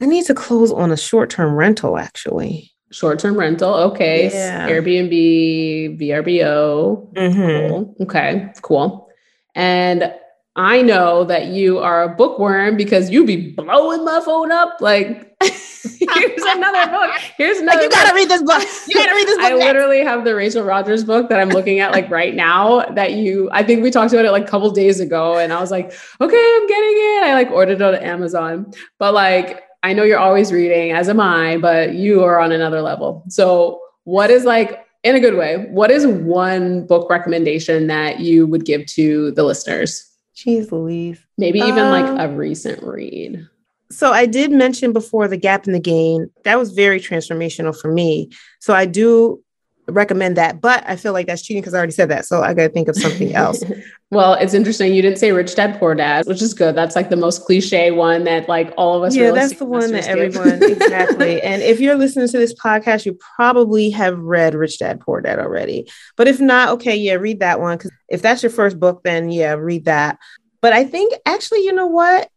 I 0.00 0.06
need 0.06 0.26
to 0.26 0.34
close 0.34 0.70
on 0.70 0.92
a 0.92 0.96
short-term 0.96 1.54
rental 1.54 1.98
actually. 1.98 2.70
Short-term 2.90 3.36
rental, 3.36 3.74
okay. 3.74 4.30
Yeah. 4.30 4.68
Airbnb, 4.68 6.00
VRBO. 6.00 7.12
Mm-hmm. 7.12 7.68
Cool. 7.68 7.96
Okay, 8.02 8.52
cool. 8.62 9.08
And 9.54 10.14
I 10.58 10.82
know 10.82 11.22
that 11.22 11.46
you 11.46 11.78
are 11.78 12.02
a 12.02 12.08
bookworm 12.08 12.76
because 12.76 13.10
you 13.10 13.24
be 13.24 13.52
blowing 13.52 14.04
my 14.04 14.20
phone 14.24 14.50
up. 14.50 14.80
Like, 14.80 15.32
here's 15.40 16.42
another 16.42 16.90
book. 16.90 17.10
Here's 17.36 17.58
another. 17.58 17.78
Like, 17.78 17.84
you 17.84 17.90
gotta 17.90 18.12
read 18.12 18.28
this 18.28 18.42
book. 18.42 18.62
You 18.88 18.94
gotta 18.96 19.14
read 19.14 19.28
this 19.28 19.36
book. 19.38 19.44
I 19.44 19.50
next. 19.50 19.64
literally 19.64 20.02
have 20.02 20.24
the 20.24 20.34
Rachel 20.34 20.64
Rodgers 20.64 21.04
book 21.04 21.28
that 21.28 21.38
I'm 21.38 21.50
looking 21.50 21.78
at 21.78 21.92
like 21.92 22.10
right 22.10 22.34
now. 22.34 22.80
That 22.86 23.12
you, 23.12 23.48
I 23.52 23.62
think 23.62 23.84
we 23.84 23.92
talked 23.92 24.12
about 24.12 24.24
it 24.24 24.32
like 24.32 24.42
a 24.42 24.48
couple 24.48 24.68
days 24.72 24.98
ago, 24.98 25.38
and 25.38 25.52
I 25.52 25.60
was 25.60 25.70
like, 25.70 25.92
okay, 26.20 26.56
I'm 26.56 26.66
getting 26.66 26.92
it. 26.92 27.22
I 27.22 27.34
like 27.34 27.52
ordered 27.52 27.80
it 27.80 27.82
on 27.82 27.94
Amazon, 27.94 28.72
but 28.98 29.14
like 29.14 29.62
I 29.84 29.92
know 29.92 30.02
you're 30.02 30.18
always 30.18 30.50
reading, 30.50 30.90
as 30.90 31.08
am 31.08 31.20
I, 31.20 31.58
but 31.58 31.94
you 31.94 32.24
are 32.24 32.40
on 32.40 32.50
another 32.50 32.82
level. 32.82 33.22
So, 33.28 33.80
what 34.02 34.28
is 34.28 34.44
like 34.44 34.84
in 35.04 35.14
a 35.14 35.20
good 35.20 35.36
way? 35.36 35.68
What 35.70 35.92
is 35.92 36.04
one 36.04 36.84
book 36.84 37.08
recommendation 37.08 37.86
that 37.86 38.18
you 38.18 38.44
would 38.48 38.64
give 38.64 38.86
to 38.86 39.30
the 39.30 39.44
listeners? 39.44 40.07
Jeez 40.38 40.70
Louise. 40.70 41.20
Maybe 41.36 41.58
even 41.58 41.86
um, 41.86 41.90
like 41.90 42.20
a 42.20 42.32
recent 42.32 42.82
read. 42.82 43.44
So 43.90 44.12
I 44.12 44.26
did 44.26 44.52
mention 44.52 44.92
before 44.92 45.26
the 45.26 45.36
gap 45.36 45.66
in 45.66 45.72
the 45.72 45.80
gain. 45.80 46.30
That 46.44 46.58
was 46.58 46.72
very 46.72 47.00
transformational 47.00 47.78
for 47.78 47.92
me. 47.92 48.30
So 48.60 48.72
I 48.72 48.86
do 48.86 49.42
recommend 49.88 50.36
that, 50.36 50.60
but 50.60 50.84
I 50.86 50.96
feel 50.96 51.12
like 51.12 51.26
that's 51.26 51.42
cheating 51.42 51.62
because 51.62 51.74
I 51.74 51.78
already 51.78 51.92
said 51.92 52.10
that. 52.10 52.26
So 52.26 52.42
I 52.42 52.54
got 52.54 52.64
to 52.64 52.68
think 52.68 52.88
of 52.88 52.96
something 52.96 53.34
else. 53.34 53.62
well, 54.10 54.34
it's 54.34 54.54
interesting. 54.54 54.94
You 54.94 55.02
didn't 55.02 55.18
say 55.18 55.32
Rich 55.32 55.54
Dad 55.54 55.78
Poor 55.78 55.94
Dad, 55.94 56.26
which 56.26 56.42
is 56.42 56.54
good. 56.54 56.74
That's 56.74 56.94
like 56.94 57.10
the 57.10 57.16
most 57.16 57.44
cliche 57.44 57.90
one 57.90 58.24
that 58.24 58.48
like 58.48 58.72
all 58.76 58.96
of 58.96 59.02
us. 59.02 59.16
Yeah, 59.16 59.32
that's 59.32 59.58
the 59.58 59.64
one 59.64 59.92
that 59.92 60.06
everyone 60.06 60.62
exactly. 60.62 61.40
and 61.42 61.62
if 61.62 61.80
you're 61.80 61.96
listening 61.96 62.28
to 62.28 62.38
this 62.38 62.54
podcast, 62.54 63.06
you 63.06 63.18
probably 63.36 63.90
have 63.90 64.18
read 64.18 64.54
Rich 64.54 64.78
Dad 64.78 65.00
Poor 65.00 65.20
Dad 65.20 65.38
already. 65.38 65.88
But 66.16 66.28
if 66.28 66.40
not, 66.40 66.70
okay, 66.70 66.96
yeah, 66.96 67.14
read 67.14 67.40
that 67.40 67.60
one 67.60 67.78
because 67.78 67.92
if 68.08 68.22
that's 68.22 68.42
your 68.42 68.50
first 68.50 68.78
book, 68.78 69.02
then 69.04 69.30
yeah, 69.30 69.54
read 69.54 69.86
that. 69.86 70.18
But 70.60 70.72
I 70.72 70.84
think 70.84 71.14
actually, 71.24 71.64
you 71.64 71.72
know 71.72 71.86
what? 71.86 72.28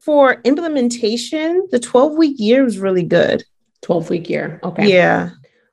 For 0.00 0.40
implementation, 0.44 1.68
the 1.70 1.78
12 1.78 2.14
week 2.14 2.36
year 2.38 2.64
was 2.64 2.78
really 2.78 3.04
good. 3.04 3.44
12 3.82 4.10
week 4.10 4.28
year. 4.28 4.58
Okay. 4.64 4.92
Yeah. 4.92 5.30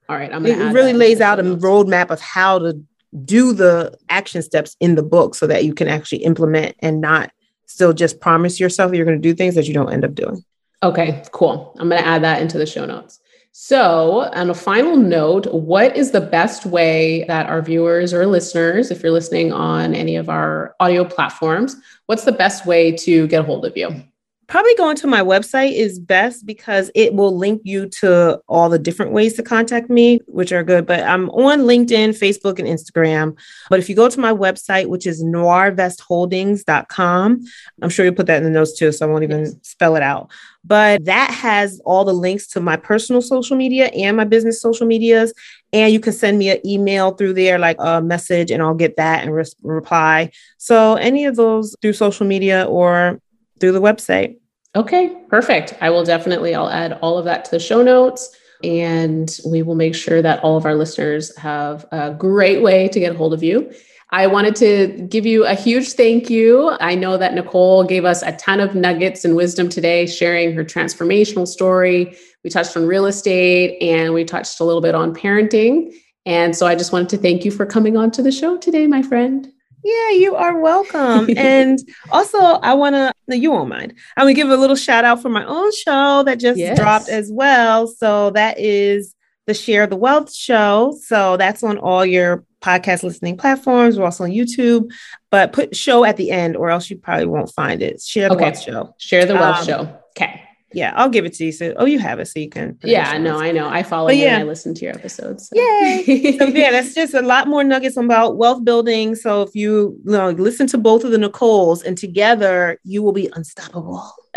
All 0.09 0.17
right. 0.17 0.33
I'm 0.33 0.45
it 0.45 0.57
really 0.73 0.93
lays 0.93 1.21
out 1.21 1.39
a 1.39 1.43
roadmap 1.43 2.09
of 2.09 2.19
how 2.19 2.57
to 2.59 2.83
do 3.23 3.53
the 3.53 3.95
action 4.09 4.41
steps 4.41 4.75
in 4.79 4.95
the 4.95 5.03
book 5.03 5.35
so 5.35 5.45
that 5.47 5.65
you 5.65 5.73
can 5.73 5.87
actually 5.87 6.23
implement 6.23 6.75
and 6.79 6.99
not 6.99 7.31
still 7.67 7.93
just 7.93 8.19
promise 8.19 8.59
yourself 8.59 8.93
you're 8.93 9.05
going 9.05 9.21
to 9.21 9.21
do 9.21 9.35
things 9.35 9.53
that 9.53 9.67
you 9.67 9.73
don't 9.73 9.93
end 9.93 10.03
up 10.03 10.15
doing. 10.15 10.43
Okay, 10.81 11.23
cool. 11.31 11.75
I'm 11.77 11.89
going 11.89 12.01
to 12.01 12.07
add 12.07 12.23
that 12.23 12.41
into 12.41 12.57
the 12.57 12.65
show 12.65 12.85
notes. 12.85 13.19
So, 13.51 14.29
on 14.33 14.49
a 14.49 14.53
final 14.53 14.95
note, 14.95 15.51
what 15.53 15.97
is 15.97 16.11
the 16.11 16.21
best 16.21 16.65
way 16.65 17.25
that 17.27 17.47
our 17.47 17.61
viewers 17.61 18.13
or 18.13 18.25
listeners, 18.25 18.89
if 18.89 19.03
you're 19.03 19.11
listening 19.11 19.51
on 19.51 19.93
any 19.93 20.15
of 20.15 20.29
our 20.29 20.75
audio 20.79 21.03
platforms, 21.03 21.75
what's 22.05 22.23
the 22.23 22.31
best 22.31 22.65
way 22.65 22.95
to 22.95 23.27
get 23.27 23.41
a 23.41 23.43
hold 23.43 23.65
of 23.65 23.75
you? 23.75 24.03
Probably 24.49 24.75
going 24.75 24.97
to 24.97 25.07
my 25.07 25.21
website 25.21 25.73
is 25.73 25.99
best 25.99 26.45
because 26.45 26.91
it 26.95 27.13
will 27.13 27.37
link 27.37 27.61
you 27.63 27.87
to 27.87 28.41
all 28.47 28.67
the 28.67 28.79
different 28.79 29.11
ways 29.11 29.35
to 29.35 29.43
contact 29.43 29.91
me, 29.91 30.19
which 30.25 30.51
are 30.51 30.63
good. 30.63 30.87
But 30.87 31.03
I'm 31.03 31.29
on 31.29 31.59
LinkedIn, 31.59 32.17
Facebook, 32.17 32.57
and 32.57 32.67
Instagram. 32.67 33.37
But 33.69 33.77
if 33.79 33.87
you 33.87 33.95
go 33.95 34.09
to 34.09 34.19
my 34.19 34.33
website, 34.33 34.87
which 34.87 35.05
is 35.05 35.23
noirvestholdings.com, 35.23 37.45
I'm 37.81 37.89
sure 37.89 38.05
you'll 38.05 38.15
put 38.15 38.25
that 38.25 38.37
in 38.37 38.43
the 38.43 38.49
notes 38.49 38.75
too, 38.77 38.91
so 38.91 39.07
I 39.07 39.09
won't 39.09 39.23
even 39.23 39.45
yes. 39.45 39.55
spell 39.61 39.95
it 39.95 40.01
out. 40.01 40.31
But 40.65 41.05
that 41.05 41.31
has 41.31 41.79
all 41.85 42.03
the 42.03 42.11
links 42.13 42.47
to 42.47 42.59
my 42.59 42.75
personal 42.75 43.21
social 43.21 43.55
media 43.55 43.85
and 43.87 44.17
my 44.17 44.25
business 44.25 44.61
social 44.61 44.85
medias. 44.87 45.33
And 45.71 45.93
you 45.93 45.99
can 45.99 46.11
send 46.11 46.39
me 46.39 46.49
an 46.49 46.57
email 46.65 47.11
through 47.11 47.33
there, 47.33 47.59
like 47.59 47.77
a 47.79 48.01
message, 48.01 48.49
and 48.49 48.63
I'll 48.63 48.73
get 48.73 48.97
that 48.97 49.21
and 49.23 49.31
re- 49.31 49.45
reply. 49.61 50.31
So, 50.57 50.95
any 50.95 51.25
of 51.25 51.35
those 51.35 51.75
through 51.81 51.93
social 51.93 52.25
media 52.25 52.65
or 52.65 53.21
through 53.59 53.73
the 53.73 53.81
website. 53.81 54.37
Okay, 54.75 55.15
perfect. 55.29 55.73
I 55.81 55.89
will 55.89 56.03
definitely 56.03 56.53
I'll 56.53 56.69
add 56.69 56.93
all 57.01 57.17
of 57.17 57.25
that 57.25 57.45
to 57.45 57.51
the 57.51 57.59
show 57.59 57.81
notes 57.81 58.35
and 58.63 59.39
we 59.45 59.63
will 59.63 59.75
make 59.75 59.95
sure 59.95 60.21
that 60.21 60.43
all 60.43 60.57
of 60.57 60.65
our 60.65 60.75
listeners 60.75 61.35
have 61.37 61.85
a 61.91 62.11
great 62.11 62.61
way 62.61 62.87
to 62.89 62.99
get 62.99 63.13
a 63.13 63.17
hold 63.17 63.33
of 63.33 63.41
you. 63.41 63.71
I 64.11 64.25
wanted 64.27 64.55
to 64.57 65.07
give 65.07 65.25
you 65.25 65.45
a 65.45 65.53
huge 65.53 65.93
thank 65.93 66.29
you. 66.29 66.75
I 66.79 66.95
know 66.95 67.17
that 67.17 67.35
Nicole 67.35 67.83
gave 67.83 68.05
us 68.05 68.23
a 68.23 68.35
ton 68.37 68.59
of 68.59 68.73
nuggets 68.73 69.23
and 69.23 69.35
wisdom 69.35 69.69
today, 69.69 70.07
sharing 70.07 70.53
her 70.53 70.65
transformational 70.65 71.47
story. 71.47 72.17
We 72.43 72.49
touched 72.49 72.75
on 72.75 72.87
real 72.87 73.05
estate 73.05 73.81
and 73.81 74.13
we 74.13 74.23
touched 74.23 74.59
a 74.59 74.63
little 74.63 74.81
bit 74.81 74.95
on 74.95 75.13
parenting. 75.13 75.93
And 76.25 76.55
so 76.55 76.65
I 76.65 76.75
just 76.75 76.91
wanted 76.91 77.09
to 77.09 77.17
thank 77.17 77.45
you 77.45 77.51
for 77.51 77.65
coming 77.65 77.97
on 77.97 78.09
to 78.11 78.23
the 78.23 78.31
show 78.31 78.57
today, 78.57 78.87
my 78.87 79.03
friend. 79.03 79.51
Yeah, 79.83 80.09
you 80.11 80.35
are 80.35 80.59
welcome. 80.59 81.29
and 81.37 81.79
also, 82.11 82.37
I 82.37 82.73
want 82.73 82.95
to, 82.95 83.13
no, 83.27 83.35
you 83.35 83.51
won't 83.51 83.69
mind. 83.69 83.93
I'm 84.17 84.25
going 84.25 84.35
to 84.35 84.41
give 84.41 84.49
a 84.49 84.57
little 84.57 84.75
shout 84.75 85.05
out 85.05 85.21
for 85.21 85.29
my 85.29 85.45
own 85.45 85.71
show 85.73 86.23
that 86.23 86.39
just 86.39 86.59
yes. 86.59 86.77
dropped 86.77 87.09
as 87.09 87.31
well. 87.31 87.87
So 87.87 88.31
that 88.31 88.59
is 88.59 89.15
the 89.47 89.53
Share 89.53 89.87
the 89.87 89.95
Wealth 89.95 90.33
show. 90.33 90.97
So 91.05 91.37
that's 91.37 91.63
on 91.63 91.77
all 91.77 92.05
your 92.05 92.45
podcast 92.61 93.03
listening 93.03 93.37
platforms. 93.37 93.97
We're 93.97 94.05
also 94.05 94.25
on 94.25 94.31
YouTube, 94.31 94.91
but 95.31 95.53
put 95.53 95.75
show 95.75 96.03
at 96.03 96.17
the 96.17 96.31
end 96.31 96.55
or 96.57 96.69
else 96.69 96.89
you 96.89 96.97
probably 96.97 97.25
won't 97.25 97.51
find 97.53 97.81
it. 97.81 98.01
Share 98.01 98.29
the 98.29 98.35
okay. 98.35 98.45
Wealth 98.45 98.61
show. 98.61 98.95
Share 98.97 99.25
the 99.25 99.35
Wealth 99.35 99.59
um, 99.59 99.65
show. 99.65 99.99
Okay. 100.11 100.43
Yeah, 100.71 100.93
I'll 100.95 101.09
give 101.09 101.25
it 101.25 101.33
to 101.33 101.45
you. 101.45 101.51
So, 101.51 101.73
oh, 101.77 101.85
you 101.85 101.99
have 101.99 102.19
it, 102.19 102.27
so 102.27 102.39
you 102.39 102.49
can. 102.49 102.77
Yeah, 102.83 103.17
no, 103.17 103.39
I 103.39 103.51
know. 103.51 103.67
I 103.67 103.83
follow 103.83 104.09
you 104.09 104.23
yeah. 104.23 104.35
and 104.35 104.43
I 104.43 104.45
listen 104.45 104.73
to 104.75 104.85
your 104.85 104.93
episodes. 104.93 105.49
So. 105.49 105.55
Yay! 105.55 106.37
so 106.37 106.45
yeah, 106.45 106.71
that's 106.71 106.93
just 106.93 107.13
a 107.13 107.21
lot 107.21 107.47
more 107.47 107.63
nuggets 107.63 107.97
about 107.97 108.37
wealth 108.37 108.63
building. 108.63 109.15
So 109.15 109.41
if 109.41 109.55
you, 109.55 109.99
you 110.05 110.11
know, 110.11 110.29
listen 110.31 110.67
to 110.67 110.77
both 110.77 111.03
of 111.03 111.11
the 111.11 111.17
Nicoles, 111.17 111.83
and 111.83 111.97
together 111.97 112.79
you 112.83 113.01
will 113.01 113.13
be 113.13 113.29
unstoppable. 113.33 114.13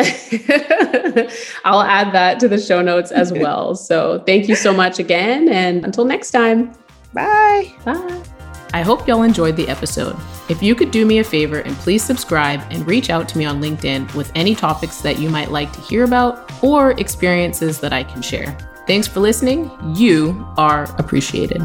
I'll 1.64 1.82
add 1.82 2.12
that 2.14 2.40
to 2.40 2.48
the 2.48 2.58
show 2.58 2.80
notes 2.80 3.10
as 3.12 3.32
well. 3.32 3.74
So 3.74 4.22
thank 4.26 4.48
you 4.48 4.54
so 4.54 4.72
much 4.72 4.98
again, 4.98 5.48
and 5.48 5.84
until 5.84 6.04
next 6.04 6.30
time. 6.30 6.72
Bye. 7.12 7.70
Bye. 7.84 8.22
I 8.74 8.82
hope 8.82 9.06
y'all 9.06 9.22
enjoyed 9.22 9.56
the 9.56 9.68
episode. 9.68 10.16
If 10.48 10.62
you 10.62 10.74
could 10.74 10.90
do 10.90 11.04
me 11.04 11.18
a 11.18 11.24
favor 11.24 11.60
and 11.60 11.76
please 11.76 12.02
subscribe 12.02 12.62
and 12.70 12.86
reach 12.86 13.10
out 13.10 13.28
to 13.30 13.38
me 13.38 13.44
on 13.44 13.60
LinkedIn 13.60 14.14
with 14.14 14.32
any 14.34 14.54
topics 14.54 15.00
that 15.02 15.18
you 15.18 15.30
might 15.30 15.50
like 15.50 15.72
to 15.72 15.80
hear 15.80 16.04
about 16.04 16.50
or 16.62 16.92
experiences 16.92 17.80
that 17.80 17.92
I 17.92 18.04
can 18.04 18.22
share. 18.22 18.56
Thanks 18.86 19.06
for 19.06 19.20
listening. 19.20 19.70
You 19.94 20.46
are 20.56 20.84
appreciated. 20.98 21.62